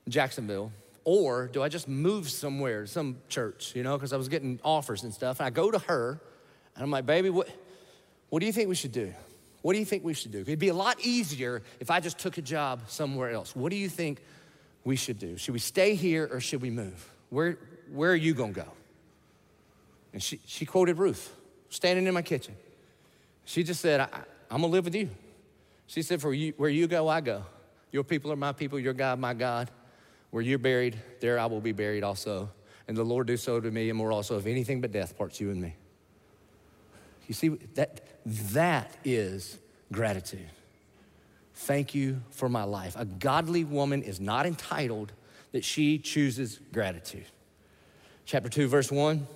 [0.09, 0.70] Jacksonville?
[1.07, 5.05] Or do I just move somewhere, some church, you know, because I was getting offers
[5.05, 5.39] and stuff.
[5.39, 6.21] And I go to her
[6.75, 7.49] and I'm like, baby, what,
[8.29, 9.15] what do you think we should do?
[9.63, 10.41] What do you think we should do?
[10.41, 13.55] It'd be a lot easier if I just took a job somewhere else.
[13.55, 14.21] What do you think
[14.83, 15.37] we should do?
[15.37, 17.09] Should we stay here or should we move?
[17.31, 17.57] Where,
[17.93, 18.67] where are you gonna go?
[20.13, 21.33] And she, she quoted Ruth,
[21.69, 22.57] standing in my kitchen.
[23.45, 24.09] She just said, I,
[24.51, 25.09] am gonna live with you.
[25.87, 27.45] She said, For you, where you go, I go.
[27.93, 29.71] Your people are my people, your God, my God.
[30.37, 32.51] Where you're buried, there I will be buried also.
[32.89, 35.41] And the Lord do so to me and more also, if anything but death parts
[35.41, 35.74] you and me.
[37.26, 38.03] You see, that,
[38.53, 39.57] that is
[39.91, 40.51] gratitude.
[41.55, 42.97] Thank you for my life.
[42.99, 45.11] A godly woman is not entitled
[45.53, 47.24] that she chooses gratitude.
[48.26, 49.26] Chapter 2, verse 1.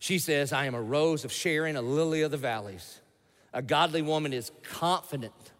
[0.00, 2.98] She says, I am a rose of Sharon, a lily of the valleys.
[3.52, 5.52] A godly woman is confident,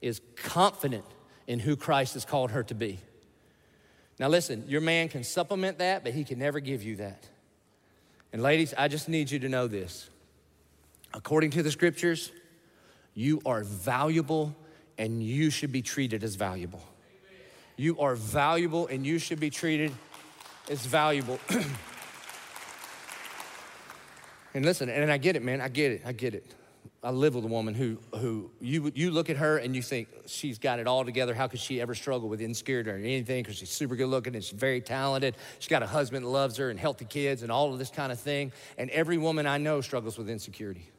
[0.00, 1.04] is confident
[1.48, 3.00] in who Christ has called her to be.
[4.18, 7.28] Now, listen, your man can supplement that, but he can never give you that.
[8.32, 10.08] And, ladies, I just need you to know this.
[11.12, 12.32] According to the scriptures,
[13.14, 14.54] you are valuable
[14.98, 16.82] and you should be treated as valuable.
[17.76, 19.92] You are valuable and you should be treated
[20.70, 21.38] as valuable.
[24.54, 25.60] and listen, and I get it, man.
[25.60, 26.02] I get it.
[26.06, 26.54] I get it.
[27.06, 30.08] I live with a woman who, who you, you look at her and you think
[30.26, 31.34] she's got it all together.
[31.34, 33.44] How could she ever struggle with insecurity or anything?
[33.44, 35.36] Because she's super good looking and she's very talented.
[35.60, 38.10] She's got a husband that loves her and healthy kids and all of this kind
[38.10, 38.50] of thing.
[38.76, 40.90] And every woman I know struggles with insecurity.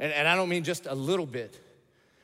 [0.00, 1.56] And, and I don't mean just a little bit.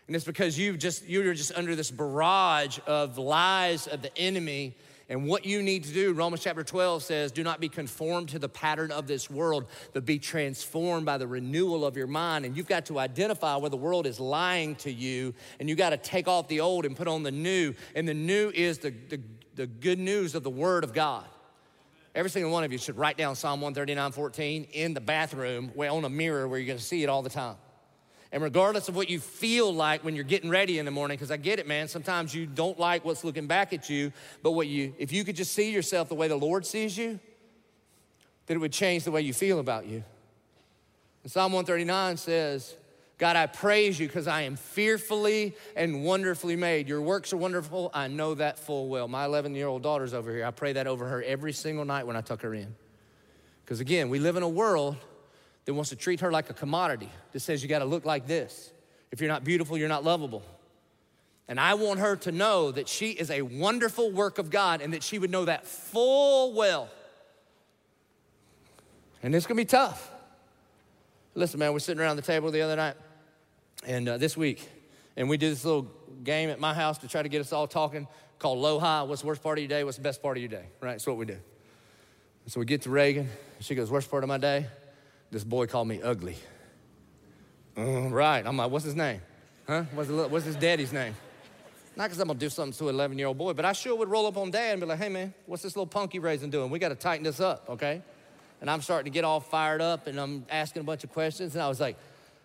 [0.09, 4.75] And it's because you just you're just under this barrage of lies of the enemy.
[5.11, 8.39] And what you need to do, Romans chapter 12 says, do not be conformed to
[8.39, 12.45] the pattern of this world, but be transformed by the renewal of your mind.
[12.45, 15.91] And you've got to identify where the world is lying to you, and you got
[15.91, 17.75] to take off the old and put on the new.
[17.97, 19.21] And the new is the, the,
[19.57, 21.27] the good news of the Word of God.
[22.15, 26.05] Every single one of you should write down Psalm 139 14 in the bathroom on
[26.05, 27.57] a mirror where you're gonna see it all the time.
[28.33, 31.33] And regardless of what you feel like when you're getting ready in the morning, because
[31.33, 34.13] I get it, man, sometimes you don't like what's looking back at you,
[34.43, 37.19] but what you, if you could just see yourself the way the Lord sees you,
[38.47, 40.05] then it would change the way you feel about you.
[41.23, 42.75] And Psalm 139 says,
[43.19, 46.89] God, I praise you because I am fearfully and wonderfully made.
[46.89, 47.91] Your works are wonderful.
[47.93, 49.09] I know that full well.
[49.09, 50.47] My 11 year old daughter's over here.
[50.47, 52.75] I pray that over her every single night when I tuck her in.
[53.65, 54.97] Because again, we live in a world
[55.65, 58.27] that wants to treat her like a commodity, that says you got to look like
[58.27, 58.73] this.
[59.11, 60.43] If you're not beautiful, you're not lovable.
[61.49, 64.93] And I want her to know that she is a wonderful work of God and
[64.93, 66.89] that she would know that full well.
[69.23, 70.11] And it's gonna be tough.
[71.35, 72.95] Listen, man, we're sitting around the table the other night
[73.85, 74.69] and uh, this week,
[75.17, 75.91] and we did this little
[76.23, 78.07] game at my house to try to get us all talking
[78.39, 79.03] called Low High.
[79.03, 79.85] What's the worst part of your day?
[79.85, 80.67] What's the best part of your day?
[80.81, 80.93] Right?
[80.93, 81.37] That's what we do.
[82.47, 83.29] So we get to Reagan,
[83.61, 84.67] she goes, Worst part of my day?
[85.31, 86.37] This boy called me ugly.
[87.77, 88.45] Uh, right.
[88.45, 89.21] I'm like, what's his name?
[89.67, 89.85] Huh?
[89.95, 91.15] What's, what's his daddy's name?
[91.97, 93.95] Not because I'm gonna do something to an 11 year old boy, but I sure
[93.97, 96.51] would roll up on dad and be like, hey man, what's this little punky raising
[96.51, 96.71] doing?
[96.71, 98.03] We gotta tighten this up, okay?
[98.61, 101.55] And I'm starting to get all fired up and I'm asking a bunch of questions.
[101.55, 101.97] And I was like,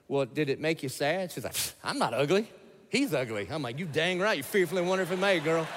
[0.07, 1.31] well, did it make you sad?
[1.31, 2.49] She's like, I'm not ugly.
[2.89, 3.47] He's ugly.
[3.49, 4.37] I'm like, you dang right.
[4.37, 5.67] You're fearfully and wonderfully made, girl.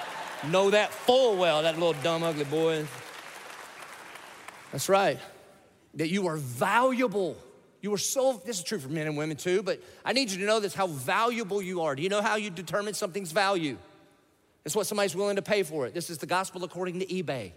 [0.47, 2.85] know that full well, that little dumb, ugly boy.
[4.71, 5.19] That's right
[5.95, 7.37] that you are valuable.
[7.81, 10.39] You are so, this is true for men and women too, but I need you
[10.39, 11.95] to know this how valuable you are.
[11.95, 13.77] Do you know how you determine something's value?
[14.65, 15.93] It's what somebody's willing to pay for it.
[15.93, 17.51] This is the gospel according to eBay.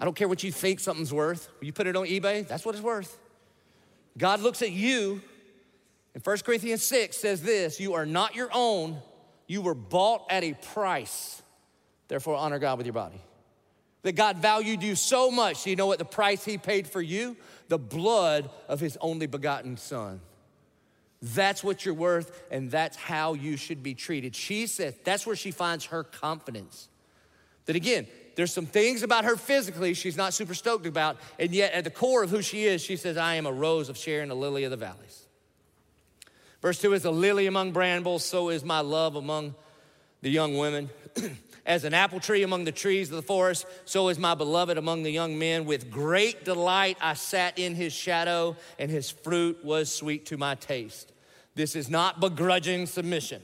[0.00, 1.48] I don't care what you think something's worth.
[1.60, 3.18] You put it on eBay, that's what it's worth.
[4.18, 5.20] God looks at you,
[6.14, 8.98] and 1 Corinthians 6 says this You are not your own,
[9.46, 11.42] you were bought at a price.
[12.08, 13.20] Therefore, honor God with your body
[14.02, 15.66] that God valued you so much.
[15.66, 17.36] You know what the price He paid for you?
[17.68, 20.20] The blood of His only begotten Son.
[21.22, 24.34] That's what you're worth, and that's how you should be treated.
[24.34, 26.88] She said that's where she finds her confidence.
[27.66, 31.72] That again, there's some things about her physically she's not super stoked about, and yet
[31.74, 34.30] at the core of who she is, she says, I am a rose of Sharon,
[34.30, 35.26] a lily of the valleys.
[36.60, 39.54] Verse 2 is a lily among brambles, so is my love among
[40.22, 40.90] the young women.
[41.64, 45.04] As an apple tree among the trees of the forest, so is my beloved among
[45.04, 45.64] the young men.
[45.64, 50.56] With great delight I sat in his shadow, and his fruit was sweet to my
[50.56, 51.12] taste.
[51.54, 53.42] This is not begrudging submission.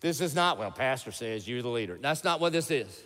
[0.00, 1.98] This is not, well, Pastor says you're the leader.
[2.00, 3.02] That's not what this is.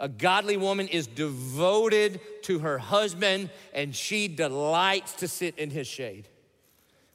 [0.00, 5.86] A godly woman is devoted to her husband, and she delights to sit in his
[5.86, 6.26] shade.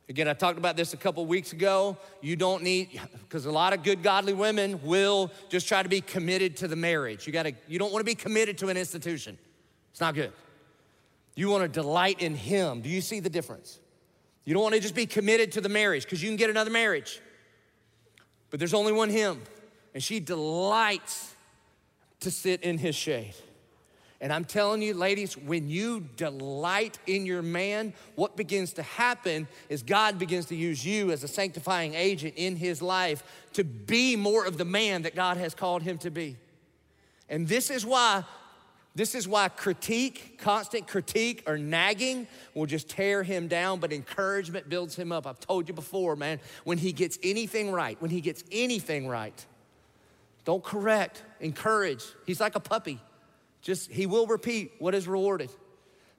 [0.09, 1.95] Again, I talked about this a couple weeks ago.
[2.19, 6.01] You don't need, because a lot of good, godly women will just try to be
[6.01, 7.27] committed to the marriage.
[7.27, 9.37] You gotta, you don't wanna be committed to an institution.
[9.91, 10.33] It's not good.
[11.35, 12.81] You wanna delight in Him.
[12.81, 13.79] Do you see the difference?
[14.45, 17.21] You don't wanna just be committed to the marriage, because you can get another marriage.
[18.49, 19.39] But there's only one Him,
[19.93, 21.35] and she delights
[22.21, 23.35] to sit in His shade.
[24.21, 29.47] And I'm telling you, ladies, when you delight in your man, what begins to happen
[29.69, 34.15] is God begins to use you as a sanctifying agent in his life to be
[34.17, 36.35] more of the man that God has called him to be.
[37.29, 38.25] And this is why
[38.95, 44.67] This is why critique, constant critique or nagging will just tear him down, but encouragement
[44.67, 45.25] builds him up.
[45.27, 49.45] I've told you before, man, when he gets anything right, when he gets anything right,
[50.43, 52.03] don't correct, encourage.
[52.25, 52.99] He's like a puppy.
[53.61, 55.49] Just, he will repeat what is rewarded.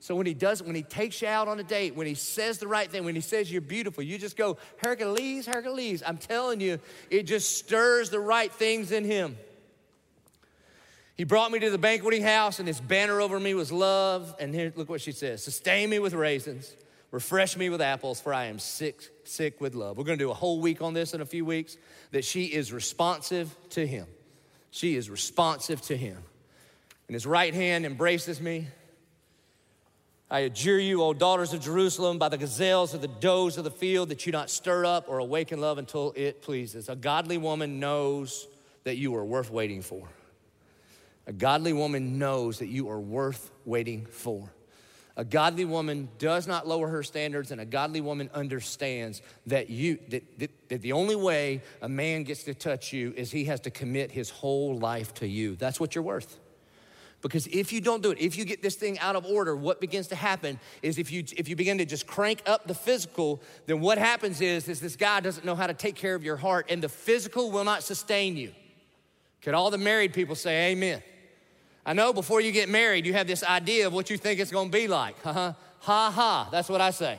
[0.01, 2.59] So when he does, when he takes you out on a date, when he says
[2.59, 6.03] the right thing, when he says you're beautiful, you just go, Hercules, Hercules.
[6.05, 6.78] I'm telling you,
[7.11, 9.36] it just stirs the right things in him.
[11.18, 14.34] He brought me to the banqueting house, and his banner over me was love.
[14.41, 16.74] And here, look what she says Sustain me with raisins,
[17.11, 19.99] refresh me with apples, for I am sick, sick with love.
[19.99, 21.76] We're gonna do a whole week on this in a few weeks
[22.12, 24.07] that she is responsive to him.
[24.70, 26.22] She is responsive to him.
[27.11, 28.68] And his right hand embraces me.
[30.30, 33.70] I adjure you, O daughters of Jerusalem, by the gazelles or the does of the
[33.72, 36.88] field, that you not stir up or awaken love until it pleases.
[36.88, 38.46] A godly woman knows
[38.84, 40.06] that you are worth waiting for.
[41.26, 44.48] A godly woman knows that you are worth waiting for.
[45.16, 49.98] A godly woman does not lower her standards, and a godly woman understands that you
[50.11, 53.58] that, that, that, the only way a man gets to touch you is he has
[53.62, 55.56] to commit his whole life to you.
[55.56, 56.38] That's what you're worth.
[57.22, 59.80] Because if you don't do it, if you get this thing out of order, what
[59.80, 63.42] begins to happen is if you if you begin to just crank up the physical,
[63.66, 66.36] then what happens is, is this guy doesn't know how to take care of your
[66.36, 68.52] heart, and the physical will not sustain you.
[69.42, 71.02] Could all the married people say amen?
[71.84, 74.50] I know before you get married, you have this idea of what you think it's
[74.50, 75.14] gonna be like.
[75.24, 75.52] Uh-huh.
[75.80, 77.18] Ha ha, that's what I say,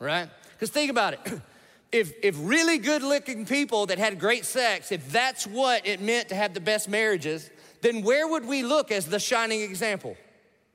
[0.00, 0.28] right?
[0.52, 1.20] Because think about it.
[1.92, 6.30] If, if really good looking people that had great sex, if that's what it meant
[6.30, 7.48] to have the best marriages,
[7.84, 10.16] then where would we look as the shining example?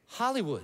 [0.05, 0.63] Hollywood,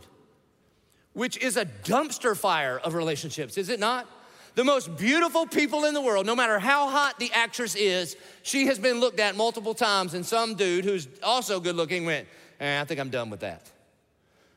[1.14, 4.08] which is a dumpster fire of relationships, is it not?
[4.54, 8.68] The most beautiful people in the world, no matter how hot the actress is, she
[8.68, 12.28] has been looked at multiple times, and some dude who's also good looking went,
[12.60, 13.70] eh, I think I'm done with that.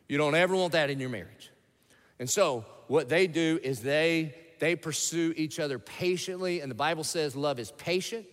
[0.08, 1.50] You don't ever want that in your marriage.
[2.18, 7.04] And so, what they do is they they pursue each other patiently, and the Bible
[7.04, 8.26] says love is patient.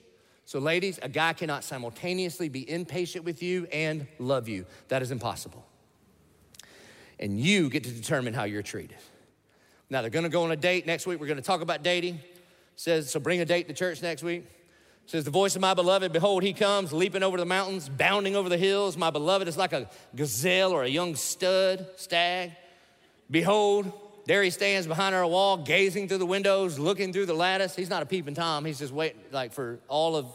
[0.46, 4.66] So, ladies, a guy cannot simultaneously be impatient with you and love you.
[4.90, 5.66] That is impossible.
[7.20, 8.98] And you get to determine how you're treated.
[9.90, 11.20] Now, they're gonna go on a date next week.
[11.20, 12.20] We're gonna talk about dating.
[12.76, 14.46] says, so bring a date to church next week
[15.06, 18.50] says, The voice of my beloved, behold, he comes, leaping over the mountains, bounding over
[18.50, 18.98] the hills.
[18.98, 22.54] My beloved is like a gazelle or a young stud, stag.
[23.30, 23.92] Behold,
[24.26, 27.76] there he stands behind our wall, gazing through the windows, looking through the lattice.
[27.76, 28.66] He's not a peeping Tom.
[28.66, 30.28] He's just waiting, like, for all of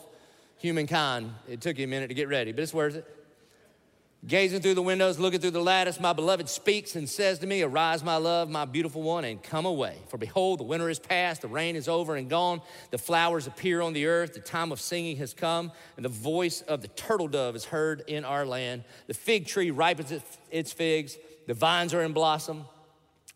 [0.58, 1.32] humankind.
[1.48, 3.16] It took him a minute to get ready, but it's worth it.
[4.26, 7.62] Gazing through the windows, looking through the lattice, my beloved speaks and says to me,
[7.62, 9.96] Arise, my love, my beautiful one, and come away.
[10.08, 12.60] For behold, the winter is past, the rain is over and gone,
[12.90, 16.60] the flowers appear on the earth, the time of singing has come, and the voice
[16.60, 18.84] of the turtle dove is heard in our land.
[19.06, 20.12] The fig tree ripens
[20.50, 21.16] its figs,
[21.46, 22.66] the vines are in blossom,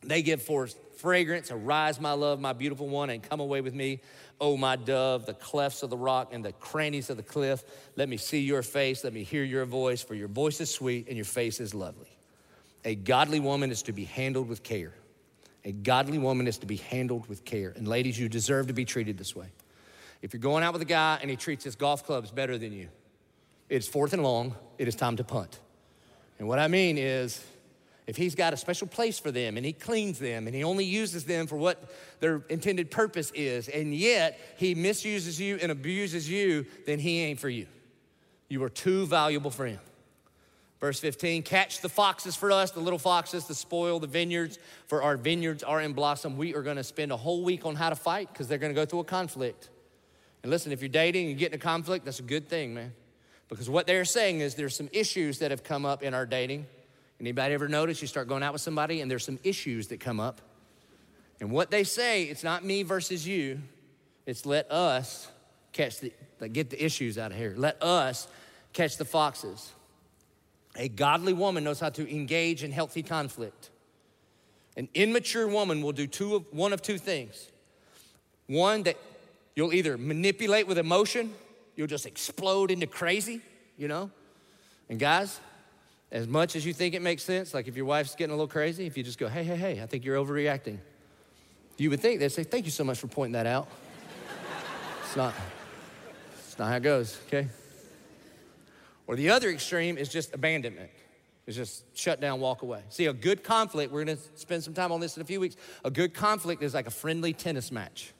[0.08, 1.50] they give forth fragrance.
[1.50, 4.00] Arise, my love, my beautiful one, and come away with me.
[4.40, 7.62] O my dove, the clefts of the rock and the crannies of the cliff.
[7.96, 9.04] Let me see your face.
[9.04, 12.08] Let me hear your voice, for your voice is sweet and your face is lovely.
[12.84, 14.94] A godly woman is to be handled with care.
[15.64, 17.72] A godly woman is to be handled with care.
[17.76, 19.46] And ladies, you deserve to be treated this way.
[20.20, 22.72] If you're going out with a guy and he treats his golf clubs better than
[22.72, 22.88] you,
[23.68, 25.58] it's fourth and long, it is time to punt.
[26.38, 27.42] And what I mean is,
[28.06, 30.84] if he's got a special place for them and he cleans them and he only
[30.84, 31.90] uses them for what
[32.20, 37.40] their intended purpose is, and yet he misuses you and abuses you, then he ain't
[37.40, 37.66] for you.
[38.48, 39.80] You are too valuable for him.
[40.80, 45.02] Verse 15, catch the foxes for us, the little foxes to spoil the vineyards, for
[45.02, 46.36] our vineyards are in blossom.
[46.36, 48.84] We are gonna spend a whole week on how to fight because they're gonna go
[48.84, 49.70] through a conflict.
[50.42, 52.92] And listen, if you're dating and getting a conflict, that's a good thing, man.
[53.48, 56.66] Because what they're saying is there's some issues that have come up in our dating
[57.20, 60.20] Anybody ever notice you start going out with somebody and there's some issues that come
[60.20, 60.40] up?
[61.40, 63.60] And what they say, it's not me versus you,
[64.26, 65.28] it's let us
[65.72, 66.12] catch the,
[66.48, 67.54] get the issues out of here.
[67.56, 68.28] Let us
[68.72, 69.72] catch the foxes.
[70.76, 73.70] A godly woman knows how to engage in healthy conflict.
[74.76, 77.48] An immature woman will do two of, one of two things.
[78.46, 78.96] One, that
[79.54, 81.32] you'll either manipulate with emotion,
[81.76, 83.40] you'll just explode into crazy,
[83.78, 84.10] you know?
[84.88, 85.40] And guys,
[86.14, 88.48] as much as you think it makes sense, like if your wife's getting a little
[88.48, 90.78] crazy, if you just go, hey, hey, hey, I think you're overreacting,
[91.76, 93.66] you would think they'd say, thank you so much for pointing that out.
[95.02, 95.34] it's not,
[96.38, 97.48] it's not how it goes, okay?
[99.08, 100.90] Or the other extreme is just abandonment.
[101.48, 102.82] It's just shut down, walk away.
[102.90, 105.56] See, a good conflict, we're gonna spend some time on this in a few weeks.
[105.84, 108.12] A good conflict is like a friendly tennis match.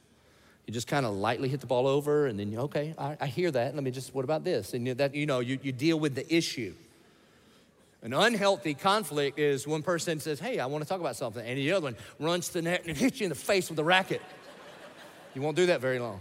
[0.67, 3.27] You just kind of lightly hit the ball over, and then, you, okay, I, I
[3.27, 3.73] hear that.
[3.73, 4.73] Let me just, what about this?
[4.73, 6.73] And that, you know, you, you deal with the issue.
[8.05, 11.57] An unhealthy conflict is one person says, Hey, I want to talk about something, and
[11.57, 13.83] the other one runs to the net and hits you in the face with a
[13.83, 14.21] racket.
[15.33, 16.19] You won't do that very long.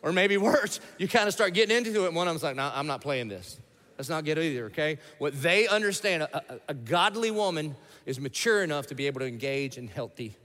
[0.00, 2.54] Or maybe worse, you kind of start getting into it, and one of them's like,
[2.54, 3.58] No, I'm not playing this.
[3.98, 4.98] Let's not get either, okay?
[5.18, 7.74] What they understand, a, a, a godly woman
[8.06, 10.36] is mature enough to be able to engage in healthy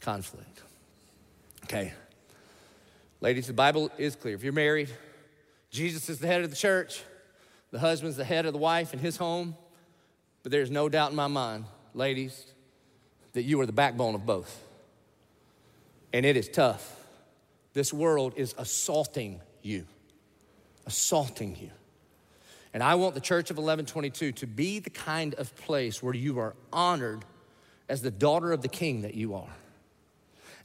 [0.00, 0.62] conflict.
[1.64, 1.92] Okay.
[3.20, 4.34] Ladies, the Bible is clear.
[4.34, 4.88] If you're married,
[5.70, 7.02] Jesus is the head of the church,
[7.70, 9.56] the husband's the head of the wife in his home.
[10.42, 11.64] But there's no doubt in my mind,
[11.94, 12.46] ladies,
[13.32, 14.62] that you are the backbone of both.
[16.12, 16.96] And it is tough.
[17.74, 19.86] This world is assaulting you,
[20.86, 21.70] assaulting you.
[22.72, 26.38] And I want the Church of 1122 to be the kind of place where you
[26.38, 27.24] are honored
[27.88, 29.54] as the daughter of the king that you are.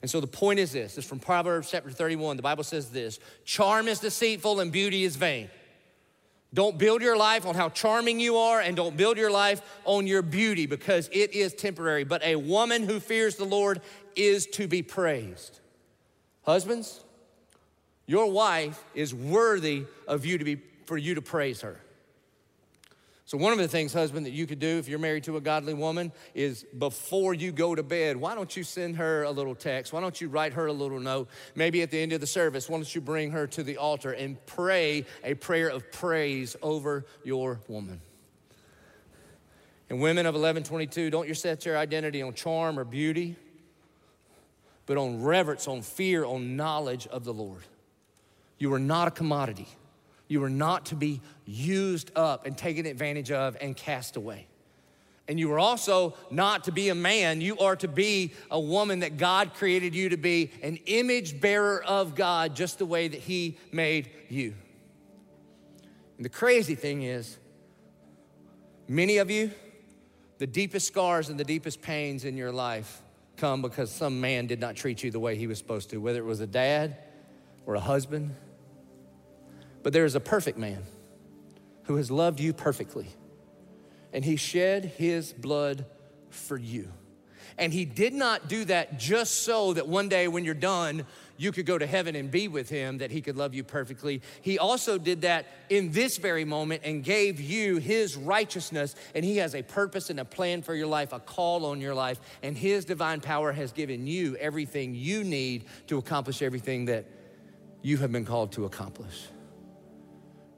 [0.02, 2.36] And so the point is this this is from Proverbs chapter 31.
[2.36, 5.50] The Bible says this charm is deceitful and beauty is vain.
[6.54, 10.06] Don't build your life on how charming you are, and don't build your life on
[10.06, 12.04] your beauty because it is temporary.
[12.04, 13.82] But a woman who fears the Lord
[14.16, 15.60] is to be praised.
[16.44, 17.04] Husbands,
[18.06, 21.80] your wife is worthy of you to be for you to praise her.
[23.34, 25.42] So, one of the things, husband, that you could do if you're married to a
[25.42, 29.56] godly woman is before you go to bed, why don't you send her a little
[29.56, 29.92] text?
[29.92, 31.30] Why don't you write her a little note?
[31.56, 34.12] Maybe at the end of the service, why don't you bring her to the altar
[34.12, 38.02] and pray a prayer of praise over your woman?
[39.90, 43.36] And women of 1122, don't you set your identity on charm or beauty,
[44.86, 47.64] but on reverence, on fear, on knowledge of the Lord.
[48.60, 49.70] You are not a commodity.
[50.34, 54.48] You are not to be used up and taken advantage of and cast away.
[55.28, 59.02] And you are also not to be a man, you are to be a woman
[59.02, 63.20] that God created you to be, an image bearer of God, just the way that
[63.20, 64.56] He made you.
[66.18, 67.38] And the crazy thing is,
[68.88, 69.52] many of you,
[70.40, 73.04] the deepest scars and the deepest pains in your life
[73.38, 76.18] come because some man did not treat you the way he was supposed to, whether
[76.18, 76.98] it was a dad
[77.68, 78.36] or a husband
[79.84, 80.84] but there is a perfect man
[81.84, 83.08] who has loved you perfectly,
[84.12, 85.86] and he shed his blood
[86.30, 86.90] for you.
[87.58, 91.06] And he did not do that just so that one day when you're done,
[91.38, 94.22] you could go to heaven and be with him, that he could love you perfectly.
[94.42, 98.96] He also did that in this very moment and gave you his righteousness.
[99.14, 101.94] And he has a purpose and a plan for your life, a call on your
[101.94, 102.20] life.
[102.42, 107.06] And his divine power has given you everything you need to accomplish everything that
[107.82, 109.28] you have been called to accomplish.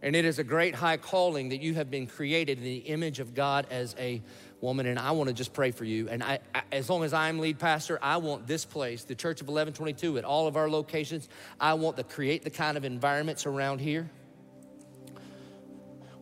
[0.02, 3.20] And it is a great high calling that you have been created in the image
[3.20, 4.22] of God as a
[4.62, 4.86] woman.
[4.86, 6.10] And I want to just pray for you.
[6.10, 6.40] And I,
[6.72, 10.26] as long as I'm lead pastor, I want this place, the Church of 1122, at
[10.26, 11.28] all of our locations,
[11.60, 14.10] I want to create the kind of environments around here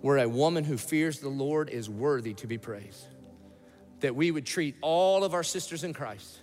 [0.02, 3.08] where a woman who fears the Lord is worthy to be praised.
[4.02, 6.40] That we would treat all of our sisters in Christ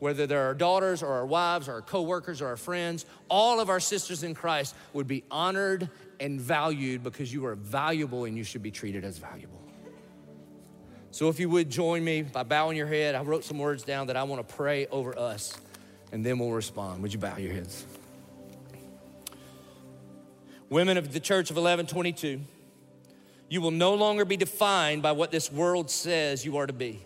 [0.00, 3.68] whether they're our daughters or our wives or our coworkers or our friends, all of
[3.68, 5.88] our sisters in Christ would be honored
[6.20, 9.60] and valued because you are valuable and you should be treated as valuable.
[11.12, 14.06] So, if you would join me by bowing your head, I wrote some words down
[14.06, 15.58] that I want to pray over us
[16.12, 17.02] and then we'll respond.
[17.02, 17.84] Would you bow your heads?
[20.68, 22.40] Women of the Church of 1122,
[23.48, 27.04] you will no longer be defined by what this world says you are to be.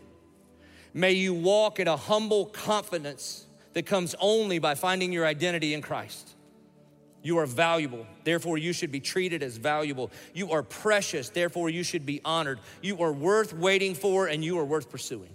[0.93, 5.81] May you walk in a humble confidence that comes only by finding your identity in
[5.81, 6.34] Christ.
[7.25, 10.13] You are valuable, therefore, you should be treated as valuable.
[10.35, 12.61] You are precious, therefore, you should be honored.
[12.83, 15.31] You are worth waiting for, and you are worth pursuing.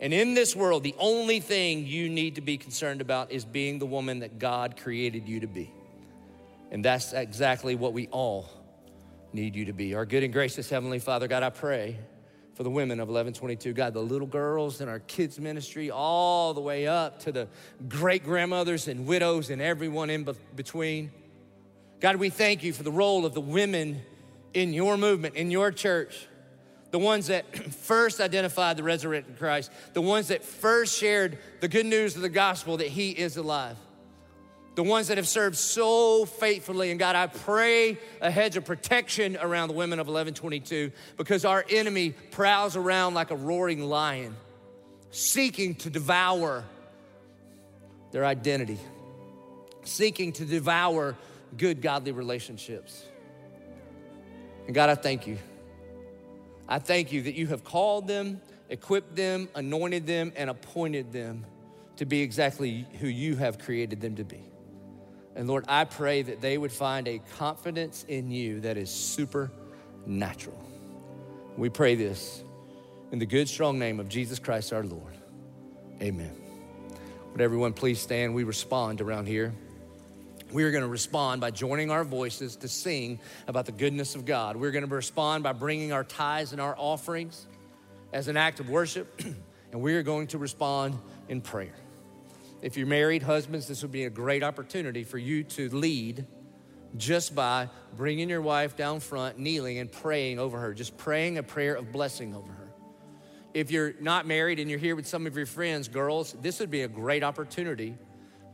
[0.00, 3.78] And in this world, the only thing you need to be concerned about is being
[3.78, 5.70] the woman that God created you to be.
[6.70, 8.48] And that's exactly what we all
[9.34, 9.94] need you to be.
[9.94, 11.98] Our good and gracious Heavenly Father, God, I pray
[12.62, 13.72] for the women of 1122.
[13.72, 17.48] God, the little girls in our kids' ministry, all the way up to the
[17.88, 21.10] great grandmothers and widows and everyone in between.
[21.98, 24.00] God, we thank you for the role of the women
[24.54, 26.28] in your movement, in your church.
[26.92, 31.86] The ones that first identified the resurrected Christ, the ones that first shared the good
[31.86, 33.76] news of the gospel that he is alive
[34.74, 36.90] the ones that have served so faithfully.
[36.90, 41.64] And God, I pray a hedge of protection around the women of 1122 because our
[41.68, 44.34] enemy prowls around like a roaring lion,
[45.10, 46.64] seeking to devour
[48.12, 48.78] their identity,
[49.84, 51.16] seeking to devour
[51.56, 53.04] good, godly relationships.
[54.66, 55.38] And God, I thank you.
[56.68, 61.44] I thank you that you have called them, equipped them, anointed them, and appointed them
[61.96, 64.51] to be exactly who you have created them to be.
[65.34, 70.62] And Lord, I pray that they would find a confidence in you that is supernatural.
[71.56, 72.42] We pray this
[73.12, 75.16] in the good, strong name of Jesus Christ our Lord.
[76.00, 76.34] Amen.
[77.32, 78.34] Would everyone please stand?
[78.34, 79.54] We respond around here.
[80.52, 84.26] We are going to respond by joining our voices to sing about the goodness of
[84.26, 84.56] God.
[84.56, 87.46] We're going to respond by bringing our tithes and our offerings
[88.12, 89.22] as an act of worship,
[89.72, 91.74] and we are going to respond in prayer.
[92.62, 96.24] If you're married, husbands, this would be a great opportunity for you to lead
[96.96, 101.42] just by bringing your wife down front, kneeling, and praying over her, just praying a
[101.42, 102.68] prayer of blessing over her.
[103.52, 106.70] If you're not married and you're here with some of your friends, girls, this would
[106.70, 107.96] be a great opportunity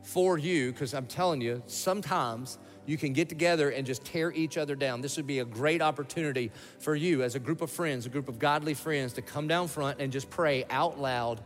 [0.01, 2.57] for you because I'm telling you, sometimes
[2.87, 5.01] you can get together and just tear each other down.
[5.01, 8.27] This would be a great opportunity for you as a group of friends, a group
[8.27, 11.41] of godly friends, to come down front and just pray out loud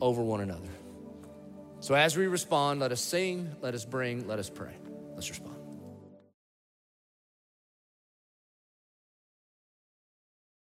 [0.00, 0.68] over one another.
[1.80, 4.72] So as we respond, let us sing, let us bring, let us pray.
[5.14, 5.59] Let's respond.